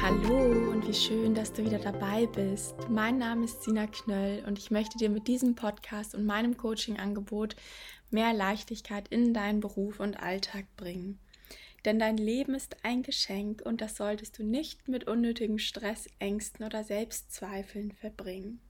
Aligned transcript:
Hallo 0.00 0.70
und 0.70 0.88
wie 0.88 0.94
schön, 0.94 1.34
dass 1.34 1.52
du 1.52 1.64
wieder 1.64 1.78
dabei 1.78 2.26
bist. 2.26 2.74
Mein 2.88 3.18
Name 3.18 3.44
ist 3.44 3.62
Sina 3.62 3.86
Knöll 3.86 4.42
und 4.46 4.58
ich 4.58 4.70
möchte 4.70 4.96
dir 4.96 5.10
mit 5.10 5.28
diesem 5.28 5.54
Podcast 5.54 6.14
und 6.14 6.24
meinem 6.24 6.56
Coaching-Angebot 6.56 7.56
mehr 8.10 8.32
Leichtigkeit 8.32 9.08
in 9.08 9.34
deinen 9.34 9.60
Beruf 9.60 10.00
und 10.00 10.22
Alltag 10.22 10.64
bringen. 10.76 11.18
Denn 11.88 11.98
dein 11.98 12.18
Leben 12.18 12.54
ist 12.54 12.84
ein 12.84 13.02
Geschenk 13.02 13.62
und 13.64 13.80
das 13.80 13.96
solltest 13.96 14.38
du 14.38 14.44
nicht 14.44 14.88
mit 14.88 15.08
unnötigem 15.08 15.56
Stress, 15.58 16.06
Ängsten 16.18 16.66
oder 16.66 16.84
Selbstzweifeln 16.84 17.92
verbringen. 17.92 18.60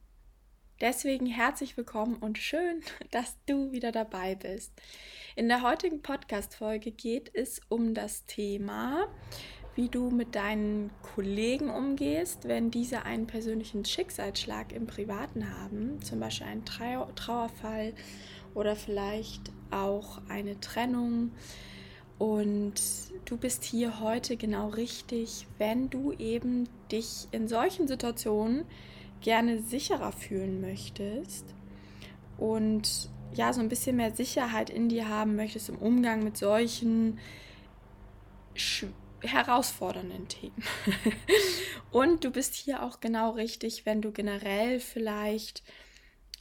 Deswegen 0.81 1.27
herzlich 1.27 1.77
willkommen 1.77 2.15
und 2.15 2.39
schön, 2.39 2.81
dass 3.11 3.37
du 3.47 3.73
wieder 3.73 3.91
dabei 3.91 4.37
bist. 4.37 4.71
In 5.35 5.49
der 5.49 5.63
heutigen 5.63 6.01
Podcast-Folge 6.01 6.93
geht 6.93 7.33
es 7.35 7.61
um 7.69 7.93
das 7.93 8.25
Thema, 8.27 9.09
wie 9.75 9.89
du 9.89 10.11
mit 10.11 10.37
deinen 10.37 10.93
Kollegen 11.03 11.71
umgehst, 11.71 12.47
wenn 12.47 12.71
diese 12.71 13.03
einen 13.03 13.27
persönlichen 13.27 13.85
Schicksalsschlag 13.85 14.71
im 14.71 14.87
Privaten 14.87 15.59
haben, 15.59 16.01
zum 16.03 16.21
Beispiel 16.21 16.47
einen 16.47 16.65
Trau 16.65 17.11
Trauerfall 17.17 17.95
oder 18.55 18.77
vielleicht 18.77 19.51
auch 19.73 20.21
eine 20.29 20.61
Trennung. 20.61 21.33
Und 22.19 22.75
du 23.27 23.37
bist 23.37 23.65
hier 23.65 24.01
heute 24.01 24.37
genau 24.37 24.69
richtig, 24.69 25.47
wenn 25.59 25.89
du 25.89 26.13
eben 26.13 26.69
dich 26.91 27.29
in 27.31 27.47
solchen 27.47 27.87
Situationen 27.87 28.65
gerne 29.21 29.61
sicherer 29.61 30.13
fühlen 30.13 30.61
möchtest 30.61 31.45
und 32.39 33.11
ja, 33.35 33.53
so 33.53 33.61
ein 33.61 33.69
bisschen 33.69 33.97
mehr 33.97 34.15
Sicherheit 34.15 34.71
in 34.71 34.89
dir 34.89 35.09
haben 35.09 35.37
möchtest 35.37 35.69
im 35.69 35.77
Umgang 35.77 36.25
mit 36.25 36.37
solchen 36.37 37.19
herausfordernden 39.21 40.29
Themen. 40.29 40.63
und 41.91 42.25
du 42.25 42.31
bist 42.31 42.55
hier 42.55 42.83
auch 42.83 43.01
genau 43.01 43.31
richtig, 43.31 43.87
wenn 43.87 44.01
du 44.01 44.13
generell 44.13 44.81
vielleicht 44.81 45.63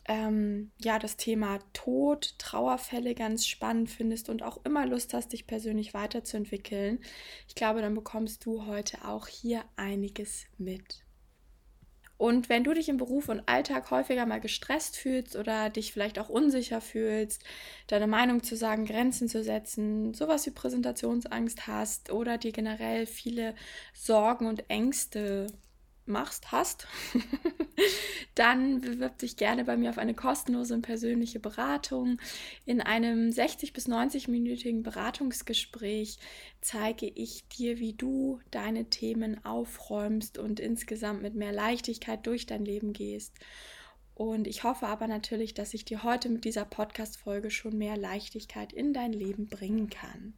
ähm, 0.08 0.72
ja 0.80 1.00
das 1.00 1.18
Thema 1.18 1.60
Tod, 1.74 2.36
Trauerfälle 2.40 3.16
ganz 3.16 3.46
spannend 3.46 3.90
findest 3.90 4.30
und 4.30 4.44
auch 4.44 4.64
immer 4.66 4.86
Lust 4.86 5.14
hast, 5.14 5.34
dich 5.34 5.48
persönlich 5.48 5.94
weiterzuentwickeln. 5.94 7.00
Ich 7.48 7.56
glaube, 7.56 7.82
dann 7.82 7.96
bekommst 7.96 8.46
du 8.46 8.66
heute 8.66 9.06
auch 9.06 9.28
hier 9.28 9.64
einiges 9.76 10.46
mit. 10.58 11.04
Und 12.18 12.50
wenn 12.50 12.64
du 12.64 12.74
dich 12.74 12.90
im 12.90 12.98
Beruf 12.98 13.30
und 13.30 13.48
Alltag 13.48 13.92
häufiger 13.92 14.26
mal 14.26 14.40
gestresst 14.40 14.98
fühlst 14.98 15.36
oder 15.36 15.70
dich 15.70 15.94
vielleicht 15.94 16.18
auch 16.18 16.30
unsicher 16.30 16.82
fühlst, 16.82 17.44
deine 17.86 18.08
Meinung 18.08 18.42
zu 18.42 18.56
sagen, 18.56 18.86
Grenzen 18.86 19.30
zu 19.30 19.44
setzen, 19.44 20.16
sowas 20.16 20.46
wie 20.48 20.52
Präsentationsangst 20.52 21.68
hast 21.68 22.12
oder 22.12 22.40
dir 22.40 22.52
generell 22.52 23.06
viele 23.06 23.54
Sorgen 23.94 24.48
und 24.48 24.68
Ängste 24.68 25.48
machst, 26.08 26.52
hast, 26.52 26.88
dann 28.36 28.82
bewirb 28.82 29.18
dich 29.18 29.38
gerne 29.38 29.66
bei 29.66 29.78
mir 29.78 29.90
auf 29.90 29.98
eine 29.98 30.14
kostenlose 30.14 30.74
und 30.74 30.82
persönliche 30.82 31.40
Beratung. 31.40 32.20
In 32.66 32.82
einem 32.82 33.32
60 33.32 33.74
bis 33.74 33.88
90-minütigen 33.88 34.84
Beratungsgespräch 34.84 36.20
zeige 36.62 37.08
ich 37.08 37.48
dir, 37.50 37.80
wie 37.80 37.94
du 37.94 38.40
deine 38.52 38.86
Themen 38.90 39.44
aufräumst 39.46 40.38
und 40.38 40.60
insgesamt 40.60 41.22
mit 41.22 41.36
mehr 41.36 41.52
Leichtigkeit 41.54 42.26
durch 42.26 42.46
dein 42.46 42.66
Leben 42.66 42.94
gehst. 42.94 43.34
Und 44.18 44.48
ich 44.48 44.64
hoffe 44.64 44.88
aber 44.88 45.08
natürlich, 45.08 45.54
dass 45.54 45.76
ich 45.76 45.86
dir 45.86 46.04
heute 46.04 46.30
mit 46.30 46.44
dieser 46.44 46.66
Podcast-Folge 46.66 47.52
schon 47.52 47.78
mehr 47.78 47.96
Leichtigkeit 47.96 48.74
in 48.74 48.92
dein 48.92 49.14
Leben 49.14 49.48
bringen 49.48 49.92
kann. 49.92 50.34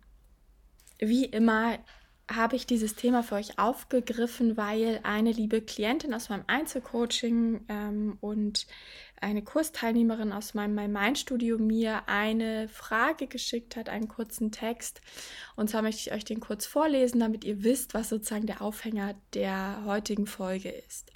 Wie 0.99 1.23
immer 1.23 1.79
habe 2.29 2.55
ich 2.55 2.67
dieses 2.67 2.95
Thema 2.95 3.23
für 3.23 3.35
euch 3.35 3.57
aufgegriffen, 3.57 4.55
weil 4.55 4.99
eine 5.03 5.31
liebe 5.31 5.61
Klientin 5.61 6.13
aus 6.13 6.29
meinem 6.29 6.43
Einzelcoaching 6.47 7.61
ähm, 7.67 8.17
und 8.21 8.67
eine 9.19 9.41
Kursteilnehmerin 9.41 10.31
aus 10.31 10.53
meinem 10.53 10.75
My 10.75 10.87
Mind 10.87 11.17
Studio 11.17 11.57
mir 11.57 12.07
eine 12.07 12.67
Frage 12.69 13.27
geschickt 13.27 13.75
hat, 13.75 13.89
einen 13.89 14.07
kurzen 14.07 14.51
Text. 14.51 15.01
Und 15.55 15.69
zwar 15.69 15.81
möchte 15.81 16.01
ich 16.01 16.15
euch 16.15 16.23
den 16.23 16.39
kurz 16.39 16.65
vorlesen, 16.65 17.19
damit 17.19 17.43
ihr 17.43 17.63
wisst, 17.63 17.93
was 17.93 18.09
sozusagen 18.09 18.45
der 18.45 18.61
Aufhänger 18.61 19.15
der 19.33 19.83
heutigen 19.85 20.27
Folge 20.27 20.69
ist. 20.69 21.11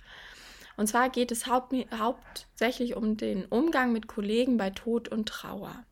Und 0.76 0.88
zwar 0.88 1.10
geht 1.10 1.32
es 1.32 1.48
haupt, 1.48 1.74
hauptsächlich 1.98 2.96
um 2.96 3.16
den 3.18 3.46
Umgang 3.46 3.94
mit 3.94 4.08
Kollegen 4.08 4.58
bei 4.58 4.72
Tod 4.72 5.08
und 5.10 5.30
Trauer. 5.30 5.86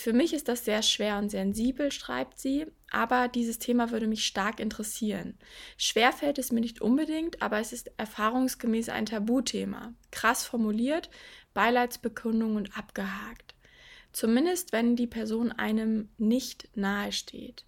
Für 0.00 0.14
mich 0.14 0.32
ist 0.32 0.48
das 0.48 0.64
sehr 0.64 0.82
schwer 0.82 1.18
und 1.18 1.28
sensibel, 1.28 1.92
schreibt 1.92 2.38
sie, 2.38 2.64
aber 2.90 3.28
dieses 3.28 3.58
Thema 3.58 3.90
würde 3.90 4.06
mich 4.06 4.24
stark 4.24 4.58
interessieren. 4.58 5.36
Schwer 5.76 6.10
fällt 6.12 6.38
es 6.38 6.50
mir 6.50 6.62
nicht 6.62 6.80
unbedingt, 6.80 7.42
aber 7.42 7.60
es 7.60 7.74
ist 7.74 7.90
erfahrungsgemäß 7.98 8.88
ein 8.88 9.04
Tabuthema. 9.04 9.92
Krass 10.10 10.46
formuliert, 10.46 11.10
Beileidsbekundung 11.52 12.56
und 12.56 12.78
abgehakt. 12.78 13.54
Zumindest 14.10 14.72
wenn 14.72 14.96
die 14.96 15.06
Person 15.06 15.52
einem 15.52 16.08
nicht 16.16 16.74
nahe 16.74 17.12
steht. 17.12 17.66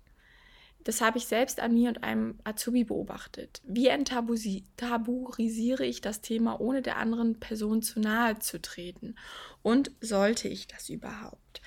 Das 0.84 1.02
habe 1.02 1.18
ich 1.18 1.26
selbst 1.26 1.60
an 1.60 1.74
mir 1.74 1.90
und 1.90 2.02
einem 2.02 2.38
Azubi 2.44 2.84
beobachtet. 2.84 3.60
Wie 3.66 3.88
enttabuisiere 3.88 5.84
ich 5.84 6.00
das 6.00 6.22
Thema, 6.22 6.58
ohne 6.62 6.80
der 6.80 6.96
anderen 6.96 7.40
Person 7.40 7.82
zu 7.82 8.00
nahe 8.00 8.38
zu 8.38 8.58
treten? 8.58 9.16
Und 9.60 9.90
sollte 10.00 10.48
ich 10.48 10.66
das 10.66 10.88
überhaupt? 10.88 11.60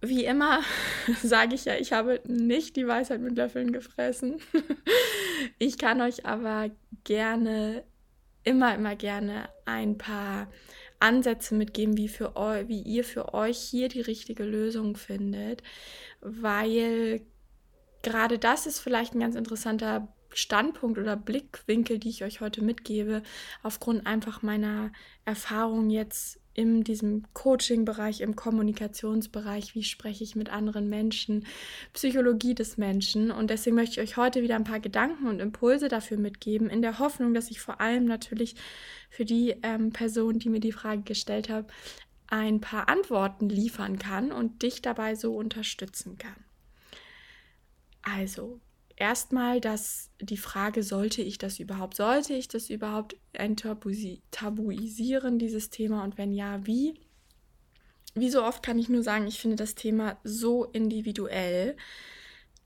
Wie 0.00 0.24
immer 0.24 0.62
sage 1.22 1.54
ich 1.54 1.64
ja, 1.64 1.76
ich 1.76 1.92
habe 1.92 2.20
nicht 2.26 2.76
die 2.76 2.86
Weisheit 2.86 3.20
mit 3.20 3.36
Löffeln 3.36 3.72
gefressen. 3.72 4.40
ich 5.58 5.78
kann 5.78 6.00
euch 6.00 6.26
aber 6.26 6.70
gerne, 7.04 7.84
immer, 8.44 8.74
immer 8.74 8.96
gerne 8.96 9.48
ein 9.64 9.98
paar 9.98 10.48
Ansätze 11.00 11.54
mitgeben, 11.54 11.96
wie, 11.96 12.08
für 12.08 12.36
eu 12.36 12.66
wie 12.68 12.82
ihr 12.82 13.04
für 13.04 13.34
euch 13.34 13.58
hier 13.58 13.88
die 13.88 14.00
richtige 14.00 14.44
Lösung 14.44 14.96
findet, 14.96 15.62
weil 16.20 17.22
gerade 18.02 18.38
das 18.38 18.66
ist 18.66 18.80
vielleicht 18.80 19.14
ein 19.14 19.20
ganz 19.20 19.36
interessanter 19.36 20.08
Standpunkt 20.34 20.98
oder 20.98 21.16
Blickwinkel, 21.16 21.98
die 21.98 22.10
ich 22.10 22.24
euch 22.24 22.40
heute 22.40 22.62
mitgebe, 22.62 23.22
aufgrund 23.62 24.06
einfach 24.06 24.42
meiner 24.42 24.92
Erfahrung 25.24 25.90
jetzt 25.90 26.40
in 26.58 26.82
diesem 26.82 27.22
Coaching-Bereich, 27.34 28.20
im 28.20 28.34
Kommunikationsbereich, 28.34 29.76
wie 29.76 29.84
spreche 29.84 30.24
ich 30.24 30.34
mit 30.34 30.48
anderen 30.48 30.88
Menschen, 30.88 31.46
Psychologie 31.92 32.56
des 32.56 32.76
Menschen. 32.76 33.30
Und 33.30 33.50
deswegen 33.50 33.76
möchte 33.76 34.00
ich 34.00 34.10
euch 34.10 34.16
heute 34.16 34.42
wieder 34.42 34.56
ein 34.56 34.64
paar 34.64 34.80
Gedanken 34.80 35.28
und 35.28 35.38
Impulse 35.38 35.86
dafür 35.86 36.16
mitgeben, 36.16 36.68
in 36.68 36.82
der 36.82 36.98
Hoffnung, 36.98 37.32
dass 37.32 37.52
ich 37.52 37.60
vor 37.60 37.80
allem 37.80 38.06
natürlich 38.06 38.56
für 39.08 39.24
die 39.24 39.54
ähm, 39.62 39.92
Person, 39.92 40.40
die 40.40 40.48
mir 40.48 40.58
die 40.58 40.72
Frage 40.72 41.02
gestellt 41.02 41.48
hat, 41.48 41.66
ein 42.26 42.60
paar 42.60 42.88
Antworten 42.88 43.48
liefern 43.48 44.00
kann 44.00 44.32
und 44.32 44.62
dich 44.64 44.82
dabei 44.82 45.14
so 45.14 45.36
unterstützen 45.36 46.18
kann. 46.18 46.44
Also, 48.02 48.58
erstmal 48.98 49.60
dass 49.60 50.10
die 50.20 50.36
Frage, 50.36 50.82
sollte 50.82 51.22
ich 51.22 51.38
das 51.38 51.60
überhaupt, 51.60 51.96
sollte 51.96 52.34
ich 52.34 52.48
das 52.48 52.70
überhaupt 52.70 53.16
enttabuisieren, 53.32 55.38
dieses 55.38 55.70
Thema 55.70 56.04
und 56.04 56.18
wenn 56.18 56.32
ja, 56.32 56.66
wie? 56.66 56.94
Wie 58.14 58.30
so 58.30 58.42
oft 58.42 58.62
kann 58.62 58.78
ich 58.78 58.88
nur 58.88 59.02
sagen, 59.02 59.26
ich 59.26 59.38
finde 59.38 59.56
das 59.56 59.74
Thema 59.74 60.18
so 60.24 60.64
individuell. 60.64 61.76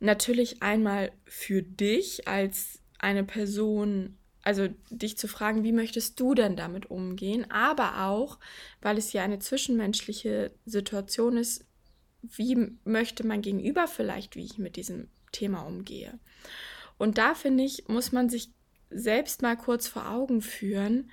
Natürlich 0.00 0.62
einmal 0.62 1.12
für 1.26 1.62
dich 1.62 2.26
als 2.26 2.80
eine 2.98 3.24
Person, 3.24 4.16
also 4.42 4.68
dich 4.90 5.18
zu 5.18 5.28
fragen, 5.28 5.64
wie 5.64 5.72
möchtest 5.72 6.18
du 6.18 6.34
denn 6.34 6.56
damit 6.56 6.90
umgehen, 6.90 7.50
aber 7.50 8.06
auch, 8.06 8.38
weil 8.80 8.98
es 8.98 9.12
ja 9.12 9.22
eine 9.22 9.38
zwischenmenschliche 9.38 10.52
Situation 10.64 11.36
ist, 11.36 11.64
wie 12.22 12.70
möchte 12.84 13.26
mein 13.26 13.42
Gegenüber 13.42 13.88
vielleicht, 13.88 14.36
wie 14.36 14.44
ich 14.44 14.58
mit 14.58 14.76
diesem 14.76 15.08
Thema 15.32 15.62
umgehe. 15.62 16.18
Und 16.98 17.18
da 17.18 17.34
finde 17.34 17.64
ich, 17.64 17.88
muss 17.88 18.12
man 18.12 18.28
sich 18.28 18.50
selbst 18.90 19.42
mal 19.42 19.56
kurz 19.56 19.88
vor 19.88 20.08
Augen 20.08 20.42
führen. 20.42 21.10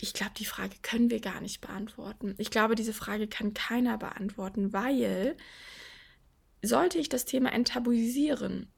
Ich 0.00 0.12
glaube, 0.12 0.32
die 0.36 0.44
Frage 0.44 0.76
können 0.82 1.10
wir 1.10 1.20
gar 1.20 1.40
nicht 1.40 1.60
beantworten. 1.60 2.34
Ich 2.38 2.50
glaube, 2.50 2.74
diese 2.74 2.92
Frage 2.92 3.26
kann 3.26 3.54
keiner 3.54 3.98
beantworten, 3.98 4.72
weil 4.72 5.36
sollte 6.62 6.98
ich 6.98 7.08
das 7.08 7.24
Thema 7.24 7.52
enttabuisieren, 7.52 8.70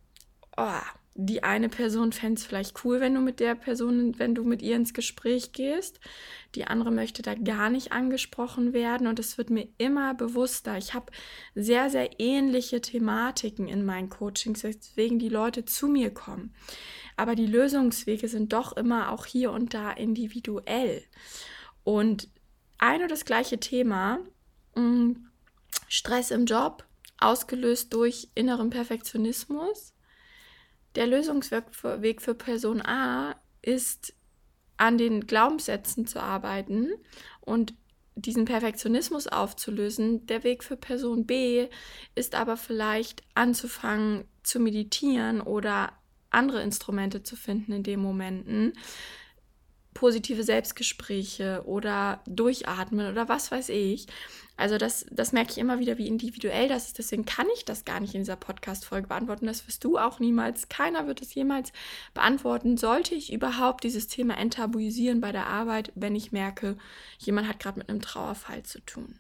oh, 0.56 0.80
die 1.14 1.42
eine 1.42 1.68
Person 1.68 2.12
fände 2.12 2.38
es 2.38 2.46
vielleicht 2.46 2.84
cool, 2.84 3.00
wenn 3.00 3.14
du 3.14 3.20
mit 3.20 3.38
der 3.38 3.54
Person, 3.54 4.18
wenn 4.18 4.34
du 4.34 4.44
mit 4.44 4.62
ihr 4.62 4.76
ins 4.76 4.94
Gespräch 4.94 5.52
gehst. 5.52 6.00
Die 6.54 6.64
andere 6.64 6.90
möchte 6.90 7.20
da 7.20 7.34
gar 7.34 7.68
nicht 7.68 7.92
angesprochen 7.92 8.72
werden 8.72 9.06
und 9.06 9.18
es 9.18 9.36
wird 9.36 9.50
mir 9.50 9.68
immer 9.76 10.14
bewusster. 10.14 10.78
Ich 10.78 10.94
habe 10.94 11.12
sehr, 11.54 11.90
sehr 11.90 12.18
ähnliche 12.18 12.80
Thematiken 12.80 13.68
in 13.68 13.84
meinen 13.84 14.08
Coachings, 14.08 14.64
weswegen 14.64 15.18
die 15.18 15.28
Leute 15.28 15.66
zu 15.66 15.86
mir 15.86 16.12
kommen. 16.14 16.54
Aber 17.16 17.34
die 17.34 17.46
Lösungswege 17.46 18.28
sind 18.28 18.54
doch 18.54 18.74
immer 18.74 19.12
auch 19.12 19.26
hier 19.26 19.52
und 19.52 19.74
da 19.74 19.92
individuell. 19.92 21.02
Und 21.84 22.28
ein 22.78 23.02
und 23.02 23.10
das 23.10 23.26
gleiche 23.26 23.60
Thema, 23.60 24.20
mm, 24.76 25.12
Stress 25.88 26.30
im 26.30 26.46
Job, 26.46 26.86
ausgelöst 27.18 27.92
durch 27.92 28.30
inneren 28.34 28.70
Perfektionismus 28.70 29.92
der 30.94 31.06
Lösungsweg 31.06 32.20
für 32.20 32.34
Person 32.34 32.82
A 32.82 33.36
ist, 33.62 34.14
an 34.76 34.98
den 34.98 35.26
Glaubenssätzen 35.26 36.06
zu 36.06 36.20
arbeiten 36.20 36.90
und 37.40 37.74
diesen 38.14 38.44
Perfektionismus 38.44 39.26
aufzulösen. 39.26 40.26
Der 40.26 40.44
Weg 40.44 40.64
für 40.64 40.76
Person 40.76 41.26
B 41.26 41.68
ist 42.14 42.34
aber 42.34 42.56
vielleicht 42.56 43.22
anzufangen 43.34 44.24
zu 44.42 44.60
meditieren 44.60 45.40
oder 45.40 45.92
andere 46.30 46.62
Instrumente 46.62 47.22
zu 47.22 47.36
finden 47.36 47.72
in 47.72 47.82
den 47.82 48.00
Momenten, 48.00 48.72
positive 49.94 50.42
Selbstgespräche 50.42 51.62
oder 51.66 52.20
durchatmen 52.26 53.10
oder 53.10 53.28
was 53.28 53.50
weiß 53.50 53.68
ich. 53.70 54.06
Also 54.56 54.78
das, 54.78 55.06
das 55.10 55.32
merke 55.32 55.50
ich 55.52 55.58
immer 55.58 55.78
wieder, 55.78 55.98
wie 55.98 56.06
individuell 56.06 56.68
das 56.68 56.88
ist. 56.88 56.98
Deswegen 56.98 57.24
kann 57.24 57.46
ich 57.54 57.64
das 57.64 57.84
gar 57.84 58.00
nicht 58.00 58.14
in 58.14 58.20
dieser 58.20 58.36
Podcast-Folge 58.36 59.08
beantworten. 59.08 59.46
Das 59.46 59.66
wirst 59.66 59.82
du 59.82 59.98
auch 59.98 60.20
niemals. 60.20 60.68
Keiner 60.68 61.06
wird 61.06 61.22
es 61.22 61.34
jemals 61.34 61.72
beantworten. 62.14 62.76
Sollte 62.76 63.14
ich 63.14 63.32
überhaupt 63.32 63.82
dieses 63.84 64.08
Thema 64.08 64.36
enttabuisieren 64.36 65.20
bei 65.20 65.32
der 65.32 65.46
Arbeit, 65.46 65.90
wenn 65.94 66.14
ich 66.14 66.32
merke, 66.32 66.76
jemand 67.18 67.48
hat 67.48 67.60
gerade 67.60 67.78
mit 67.78 67.88
einem 67.88 68.02
Trauerfall 68.02 68.62
zu 68.62 68.80
tun? 68.80 69.18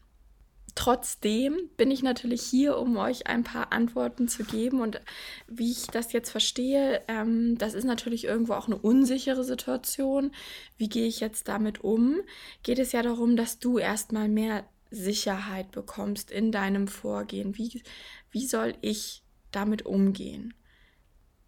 Trotzdem 0.74 1.68
bin 1.76 1.90
ich 1.90 2.02
natürlich 2.02 2.42
hier, 2.42 2.78
um 2.78 2.96
euch 2.96 3.26
ein 3.26 3.44
paar 3.44 3.72
Antworten 3.72 4.26
zu 4.26 4.44
geben. 4.44 4.80
Und 4.80 5.00
wie 5.46 5.70
ich 5.70 5.86
das 5.86 6.12
jetzt 6.12 6.30
verstehe, 6.30 7.02
ähm, 7.08 7.58
das 7.58 7.74
ist 7.74 7.84
natürlich 7.84 8.24
irgendwo 8.24 8.54
auch 8.54 8.66
eine 8.66 8.78
unsichere 8.78 9.44
Situation. 9.44 10.32
Wie 10.78 10.88
gehe 10.88 11.06
ich 11.06 11.20
jetzt 11.20 11.48
damit 11.48 11.84
um? 11.84 12.20
Geht 12.62 12.78
es 12.78 12.92
ja 12.92 13.02
darum, 13.02 13.36
dass 13.36 13.58
du 13.58 13.78
erstmal 13.78 14.28
mehr 14.28 14.64
Sicherheit 14.90 15.70
bekommst 15.72 16.30
in 16.30 16.52
deinem 16.52 16.88
Vorgehen. 16.88 17.56
Wie, 17.56 17.82
wie 18.30 18.46
soll 18.46 18.74
ich 18.80 19.22
damit 19.50 19.84
umgehen? 19.84 20.54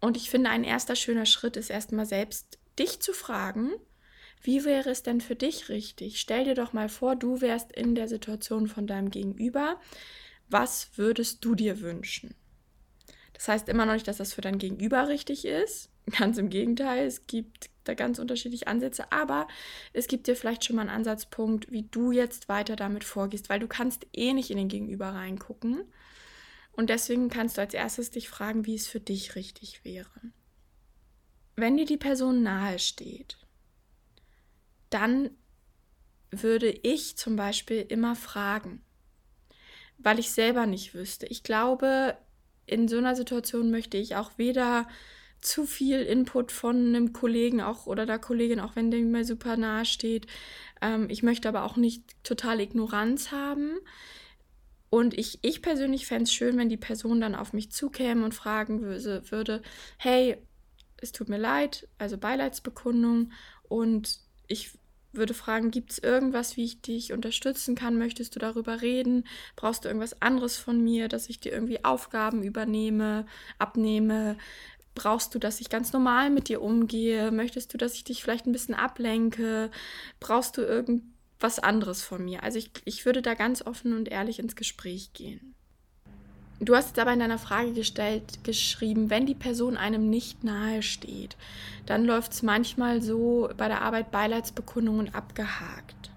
Und 0.01 0.17
ich 0.17 0.29
finde, 0.29 0.49
ein 0.49 0.63
erster 0.63 0.95
schöner 0.95 1.25
Schritt 1.25 1.57
ist 1.57 1.69
erstmal 1.69 2.05
selbst 2.05 2.59
dich 2.77 2.99
zu 2.99 3.13
fragen, 3.13 3.71
wie 4.45 4.63
wäre 4.63 4.89
es 4.91 5.01
denn 5.01 5.21
für 5.21 5.35
dich 5.35 5.69
richtig? 5.69 6.19
Stell 6.19 6.43
dir 6.45 6.53
doch 6.53 6.71
mal 6.71 6.89
vor, 6.89 7.15
du 7.15 7.41
wärst 7.41 7.71
in 7.71 7.95
der 7.95 8.07
Situation 8.07 8.67
von 8.67 8.85
deinem 8.85 9.09
Gegenüber. 9.09 9.79
Was 10.49 10.89
würdest 10.95 11.43
du 11.43 11.55
dir 11.55 11.81
wünschen? 11.81 12.35
Das 13.33 13.47
heißt 13.47 13.67
immer 13.69 13.85
noch 13.85 13.93
nicht, 13.93 14.07
dass 14.07 14.17
das 14.17 14.33
für 14.33 14.41
dein 14.41 14.59
Gegenüber 14.59 15.07
richtig 15.07 15.45
ist. 15.45 15.89
Ganz 16.17 16.37
im 16.37 16.49
Gegenteil, 16.49 17.07
es 17.07 17.25
gibt 17.27 17.69
da 17.83 17.93
ganz 17.93 18.17
unterschiedliche 18.17 18.67
Ansätze, 18.67 19.11
aber 19.11 19.47
es 19.93 20.07
gibt 20.07 20.25
dir 20.27 20.35
vielleicht 20.35 20.65
schon 20.65 20.75
mal 20.75 20.83
einen 20.83 20.91
Ansatzpunkt, 20.91 21.71
wie 21.71 21.83
du 21.83 22.11
jetzt 22.11 22.49
weiter 22.49 22.75
damit 22.75 23.03
vorgehst, 23.03 23.49
weil 23.49 23.59
du 23.59 23.67
kannst 23.67 24.07
eh 24.13 24.33
nicht 24.33 24.49
in 24.49 24.57
den 24.57 24.69
Gegenüber 24.69 25.09
reingucken. 25.09 25.83
Und 26.71 26.89
deswegen 26.89 27.29
kannst 27.29 27.57
du 27.57 27.61
als 27.61 27.73
erstes 27.73 28.11
dich 28.11 28.27
fragen, 28.27 28.65
wie 28.65 28.75
es 28.75 28.87
für 28.87 28.99
dich 28.99 29.35
richtig 29.35 29.85
wäre. 29.85 30.09
Wenn 31.55 31.77
dir 31.77 31.85
die 31.85 31.97
Person 31.97 32.43
nahe 32.43 32.79
steht, 32.79 33.44
dann 34.95 35.29
würde 36.31 36.69
ich 36.69 37.17
zum 37.17 37.35
Beispiel 37.35 37.85
immer 37.89 38.15
fragen, 38.15 38.81
weil 39.97 40.19
ich 40.19 40.31
selber 40.31 40.65
nicht 40.65 40.93
wüsste. 40.93 41.25
Ich 41.25 41.43
glaube, 41.43 42.17
in 42.65 42.87
so 42.87 42.97
einer 42.97 43.13
Situation 43.13 43.71
möchte 43.71 43.97
ich 43.97 44.15
auch 44.15 44.37
weder 44.37 44.87
zu 45.41 45.65
viel 45.65 46.01
Input 46.01 46.53
von 46.53 46.77
einem 46.77 47.11
Kollegen 47.11 47.59
auch 47.59 47.87
oder 47.87 48.05
der 48.05 48.19
Kollegin, 48.19 48.61
auch 48.61 48.77
wenn 48.77 48.89
der 48.89 49.01
mir 49.01 49.25
super 49.25 49.57
nahe 49.57 49.83
steht. 49.83 50.27
Ähm, 50.81 51.07
ich 51.09 51.23
möchte 51.23 51.49
aber 51.49 51.65
auch 51.65 51.75
nicht 51.75 52.03
total 52.23 52.61
Ignoranz 52.61 53.31
haben. 53.31 53.77
Und 54.89 55.13
ich, 55.13 55.39
ich 55.41 55.61
persönlich 55.61 56.07
fände 56.07 56.23
es 56.23 56.33
schön, 56.33 56.57
wenn 56.57 56.69
die 56.69 56.77
Person 56.77 57.19
dann 57.19 57.35
auf 57.35 57.51
mich 57.51 57.69
zukäme 57.69 58.23
und 58.23 58.33
fragen 58.33 58.81
würde, 58.81 59.61
hey, 59.97 60.37
es 61.01 61.11
tut 61.11 61.27
mir 61.27 61.37
leid, 61.37 61.89
also 61.97 62.17
Beileidsbekundung. 62.17 63.33
Und 63.67 64.21
ich 64.47 64.71
würde 65.15 65.33
fragen, 65.33 65.71
gibt 65.71 65.91
es 65.91 65.99
irgendwas, 65.99 66.57
wie 66.57 66.65
ich 66.65 66.81
dich 66.81 67.13
unterstützen 67.13 67.75
kann? 67.75 67.97
Möchtest 67.97 68.35
du 68.35 68.39
darüber 68.39 68.81
reden? 68.81 69.25
Brauchst 69.55 69.85
du 69.85 69.89
irgendwas 69.89 70.21
anderes 70.21 70.57
von 70.57 70.83
mir, 70.83 71.07
dass 71.07 71.29
ich 71.29 71.39
dir 71.39 71.51
irgendwie 71.51 71.83
Aufgaben 71.83 72.43
übernehme, 72.43 73.25
abnehme? 73.57 74.37
Brauchst 74.93 75.35
du, 75.35 75.39
dass 75.39 75.59
ich 75.59 75.69
ganz 75.69 75.91
normal 75.93 76.29
mit 76.29 76.47
dir 76.49 76.61
umgehe? 76.61 77.31
Möchtest 77.31 77.73
du, 77.73 77.77
dass 77.77 77.95
ich 77.95 78.03
dich 78.03 78.23
vielleicht 78.23 78.45
ein 78.45 78.53
bisschen 78.53 78.75
ablenke? 78.75 79.71
Brauchst 80.19 80.57
du 80.57 80.61
irgendwas 80.61 81.59
anderes 81.59 82.01
von 82.01 82.23
mir? 82.23 82.43
Also 82.43 82.59
ich, 82.59 82.71
ich 82.85 83.05
würde 83.05 83.21
da 83.21 83.33
ganz 83.33 83.61
offen 83.61 83.93
und 83.93 84.09
ehrlich 84.09 84.39
ins 84.39 84.55
Gespräch 84.55 85.13
gehen. 85.13 85.54
Du 86.61 86.73
hast 86.73 86.87
jetzt 86.87 86.99
aber 86.99 87.11
in 87.11 87.19
deiner 87.19 87.37
Frage 87.37 87.73
gestellt, 87.73 88.43
geschrieben, 88.43 89.09
wenn 89.09 89.25
die 89.25 89.35
Person 89.35 89.75
einem 89.75 90.09
nicht 90.09 90.43
nahe 90.45 90.81
steht, 90.81 91.35
dann 91.85 92.05
läuft 92.05 92.31
es 92.31 92.43
manchmal 92.43 93.01
so 93.01 93.49
bei 93.57 93.67
der 93.67 93.81
Arbeit 93.81 94.11
Beileidsbekundungen 94.11 95.13
abgehakt. 95.13 96.11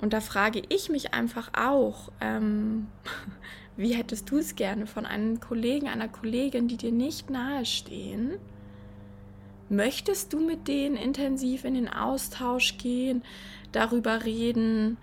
Und 0.00 0.12
da 0.12 0.20
frage 0.20 0.62
ich 0.68 0.90
mich 0.90 1.12
einfach 1.12 1.50
auch, 1.54 2.12
ähm, 2.20 2.86
wie 3.76 3.94
hättest 3.94 4.30
du 4.30 4.38
es 4.38 4.54
gerne 4.54 4.86
von 4.86 5.06
einem 5.06 5.40
Kollegen, 5.40 5.88
einer 5.88 6.08
Kollegin, 6.08 6.68
die 6.68 6.76
dir 6.76 6.92
nicht 6.92 7.28
nahe 7.28 7.66
stehen? 7.66 8.38
Möchtest 9.68 10.32
du 10.32 10.38
mit 10.38 10.68
denen 10.68 10.96
intensiv 10.96 11.64
in 11.64 11.74
den 11.74 11.88
Austausch 11.88 12.78
gehen, 12.78 13.22
darüber 13.72 14.24
reden, 14.24 14.98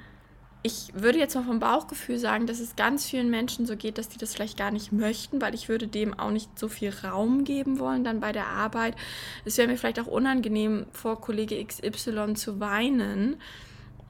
ich 0.61 0.91
würde 0.93 1.19
jetzt 1.19 1.35
mal 1.35 1.45
vom 1.45 1.59
Bauchgefühl 1.59 2.19
sagen, 2.19 2.45
dass 2.45 2.59
es 2.59 2.75
ganz 2.75 3.05
vielen 3.05 3.29
Menschen 3.29 3.65
so 3.65 3.77
geht, 3.77 3.97
dass 3.97 4.09
die 4.09 4.17
das 4.17 4.33
vielleicht 4.33 4.57
gar 4.57 4.71
nicht 4.71 4.91
möchten, 4.91 5.41
weil 5.41 5.55
ich 5.55 5.69
würde 5.69 5.87
dem 5.87 6.17
auch 6.19 6.31
nicht 6.31 6.59
so 6.59 6.67
viel 6.67 6.93
Raum 7.03 7.45
geben 7.45 7.79
wollen 7.79 8.03
dann 8.03 8.19
bei 8.19 8.33
der 8.33 8.47
Arbeit. 8.47 8.95
Es 9.45 9.57
wäre 9.57 9.69
mir 9.69 9.77
vielleicht 9.77 10.01
auch 10.01 10.07
unangenehm, 10.07 10.85
vor 10.91 11.21
Kollege 11.21 11.63
XY 11.63 12.33
zu 12.33 12.59
weinen. 12.59 13.37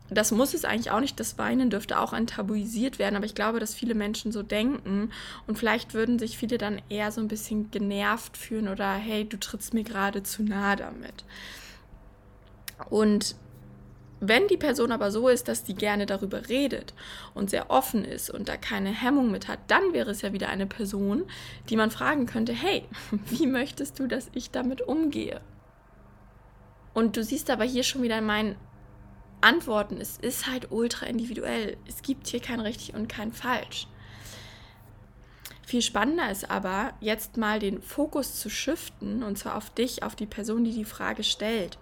Das 0.10 0.31
muss 0.31 0.56
es 0.56 0.66
eigentlich 0.66 0.90
auch 0.90 1.01
nicht. 1.01 1.19
Das 1.19 1.38
Weinen 1.38 1.69
dürfte 1.69 2.00
auch 2.00 2.13
enttabuisiert 2.13 2.98
werden, 2.98 3.16
aber 3.16 3.28
ich 3.28 3.36
glaube, 3.36 3.60
dass 3.60 3.75
viele 3.75 3.94
Menschen 3.94 4.31
so 4.31 4.42
denken 4.42 5.12
und 5.46 5.60
vielleicht 5.60 5.94
würden 5.94 6.18
sich 6.18 6.36
viele 6.40 6.57
dann 6.57 6.81
eher 6.90 7.12
so 7.12 7.22
ein 7.22 7.28
bisschen 7.28 7.69
genervt 7.69 8.38
fühlen 8.38 8.69
oder 8.69 8.92
hey, 8.94 9.24
du 9.24 9.38
trittst 9.38 9.75
mir 9.75 9.84
gerade 9.84 10.24
zu 10.24 10.41
nah 10.41 10.75
damit. 10.75 11.25
Und 12.89 13.36
wenn 14.19 14.47
die 14.47 14.57
Person 14.57 14.91
aber 14.91 15.11
so 15.11 15.27
ist, 15.29 15.47
dass 15.47 15.65
sie 15.65 15.73
gerne 15.73 16.05
darüber 16.05 16.49
redet 16.49 16.93
und 17.33 17.49
sehr 17.49 17.69
offen 17.69 18.03
ist 18.03 18.29
und 18.29 18.49
da 18.49 18.57
keine 18.57 18.89
Hemmung 18.89 19.31
mit 19.31 19.47
hat, 19.47 19.59
dann 19.67 19.93
wäre 19.93 20.11
es 20.11 20.21
ja 20.21 20.33
wieder 20.33 20.49
eine 20.49 20.65
Person, 20.65 21.23
die 21.69 21.77
man 21.77 21.91
fragen 21.91 22.25
könnte, 22.25 22.53
hey, 22.53 22.83
wie 23.11 23.47
möchtest 23.47 23.99
du, 23.99 24.07
dass 24.07 24.29
ich 24.33 24.51
damit 24.51 24.81
umgehe? 24.81 25.41
Und 26.93 27.15
du 27.15 27.23
siehst 27.23 27.49
aber 27.49 27.63
hier 27.63 27.83
schon 27.83 28.01
wieder 28.01 28.17
in 28.17 28.25
meinen 28.25 28.55
Antworten, 29.41 30.01
es 30.01 30.17
ist 30.17 30.47
halt 30.47 30.71
ultra 30.71 31.05
individuell. 31.05 31.77
Es 31.88 32.01
gibt 32.01 32.27
hier 32.27 32.41
kein 32.41 32.59
richtig 32.59 32.93
und 32.93 33.07
kein 33.07 33.31
falsch. 33.31 33.88
Viel 35.69 35.83
spannender 35.83 36.31
ist 36.31 36.49
aber, 36.49 36.93
jetzt 36.99 37.38
mal 37.38 37.59
den 37.59 37.79
Fokus 37.83 38.39
zu 38.39 38.49
shiften 38.49 39.21
und 39.21 39.38
zwar 39.38 39.55
auf 39.55 39.69
dich, 39.69 40.01
auf 40.01 40.15
die 40.15 40.25
Person, 40.25 40.63
die 40.63 40.73
die 40.73 40.83
Frage 40.83 41.23
stellt. 41.23 41.77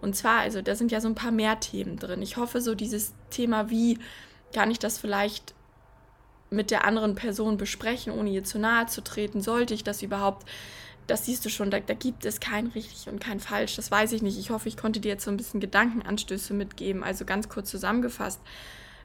Und 0.00 0.14
zwar, 0.14 0.38
also 0.38 0.62
da 0.62 0.76
sind 0.76 0.92
ja 0.92 1.00
so 1.00 1.08
ein 1.08 1.16
paar 1.16 1.32
mehr 1.32 1.58
Themen 1.58 1.96
drin. 1.96 2.22
Ich 2.22 2.36
hoffe, 2.36 2.60
so 2.60 2.76
dieses 2.76 3.14
Thema, 3.30 3.68
wie 3.68 3.98
kann 4.54 4.70
ich 4.70 4.78
das 4.78 4.98
vielleicht 4.98 5.54
mit 6.50 6.70
der 6.70 6.84
anderen 6.84 7.16
Person 7.16 7.56
besprechen, 7.56 8.12
ohne 8.12 8.30
ihr 8.30 8.44
zu 8.44 8.60
nahe 8.60 8.86
zu 8.86 9.02
treten, 9.02 9.40
sollte 9.40 9.74
ich 9.74 9.82
das 9.82 10.02
überhaupt 10.02 10.46
das 11.08 11.24
siehst 11.24 11.44
du 11.44 11.50
schon, 11.50 11.70
da, 11.72 11.80
da, 11.80 11.94
gibt 11.94 12.24
es 12.24 12.38
kein 12.38 12.68
richtig 12.68 13.08
und 13.08 13.20
kein 13.20 13.38
falsch. 13.38 13.76
Das 13.76 13.92
weiß 13.92 14.10
ich 14.10 14.22
nicht. 14.22 14.38
Ich 14.38 14.50
hoffe, 14.50 14.68
ich 14.68 14.76
konnte 14.76 14.98
dir 14.98 15.08
jetzt 15.08 15.24
so 15.24 15.30
ein 15.30 15.36
bisschen 15.36 15.60
Gedankenanstöße 15.60 16.52
mitgeben. 16.52 17.04
Also 17.04 17.24
ganz 17.24 17.48
kurz 17.48 17.70
zusammengefasst. 17.70 18.40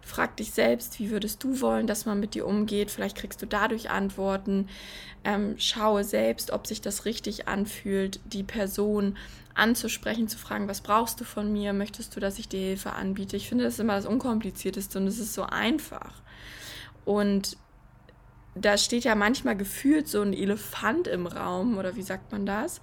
Frag 0.02 0.36
dich 0.38 0.52
selbst, 0.52 1.00
wie 1.00 1.12
würdest 1.12 1.44
du 1.44 1.62
wollen, 1.62 1.88
dass 1.88 2.06
man 2.06 2.20
mit 2.20 2.34
dir 2.34 2.46
umgeht? 2.46 2.92
Vielleicht 2.92 3.18
kriegst 3.18 3.42
du 3.42 3.46
dadurch 3.46 3.90
Antworten. 3.90 4.68
Ähm, 5.24 5.56
schaue 5.58 6.04
selbst, 6.04 6.52
ob 6.52 6.68
sich 6.68 6.82
das 6.82 7.06
richtig 7.06 7.48
anfühlt, 7.48 8.20
die 8.26 8.44
Person 8.44 9.18
anzusprechen, 9.54 10.28
zu 10.28 10.38
fragen, 10.38 10.68
was 10.68 10.82
brauchst 10.82 11.20
du 11.20 11.24
von 11.24 11.52
mir? 11.52 11.74
Möchtest 11.74 12.16
du, 12.16 12.20
dass 12.20 12.40
ich 12.40 12.48
dir 12.48 12.60
Hilfe 12.60 12.94
anbiete? 12.94 13.36
Ich 13.38 13.48
finde 13.48 13.64
das 13.64 13.80
immer 13.80 13.96
das 13.96 14.06
Unkomplizierteste 14.06 14.98
und 14.98 15.08
es 15.08 15.20
ist 15.20 15.34
so 15.34 15.44
einfach. 15.44 16.14
Und 17.06 17.58
da 18.56 18.78
steht 18.78 19.04
ja 19.04 19.16
manchmal 19.16 19.56
gefühlt 19.56 20.08
so 20.08 20.22
ein 20.22 20.34
Elefant 20.34 21.08
im 21.08 21.28
Raum, 21.28 21.78
oder 21.78 21.96
wie 21.96 22.02
sagt 22.02 22.32
man 22.32 22.46
das? 22.46 22.82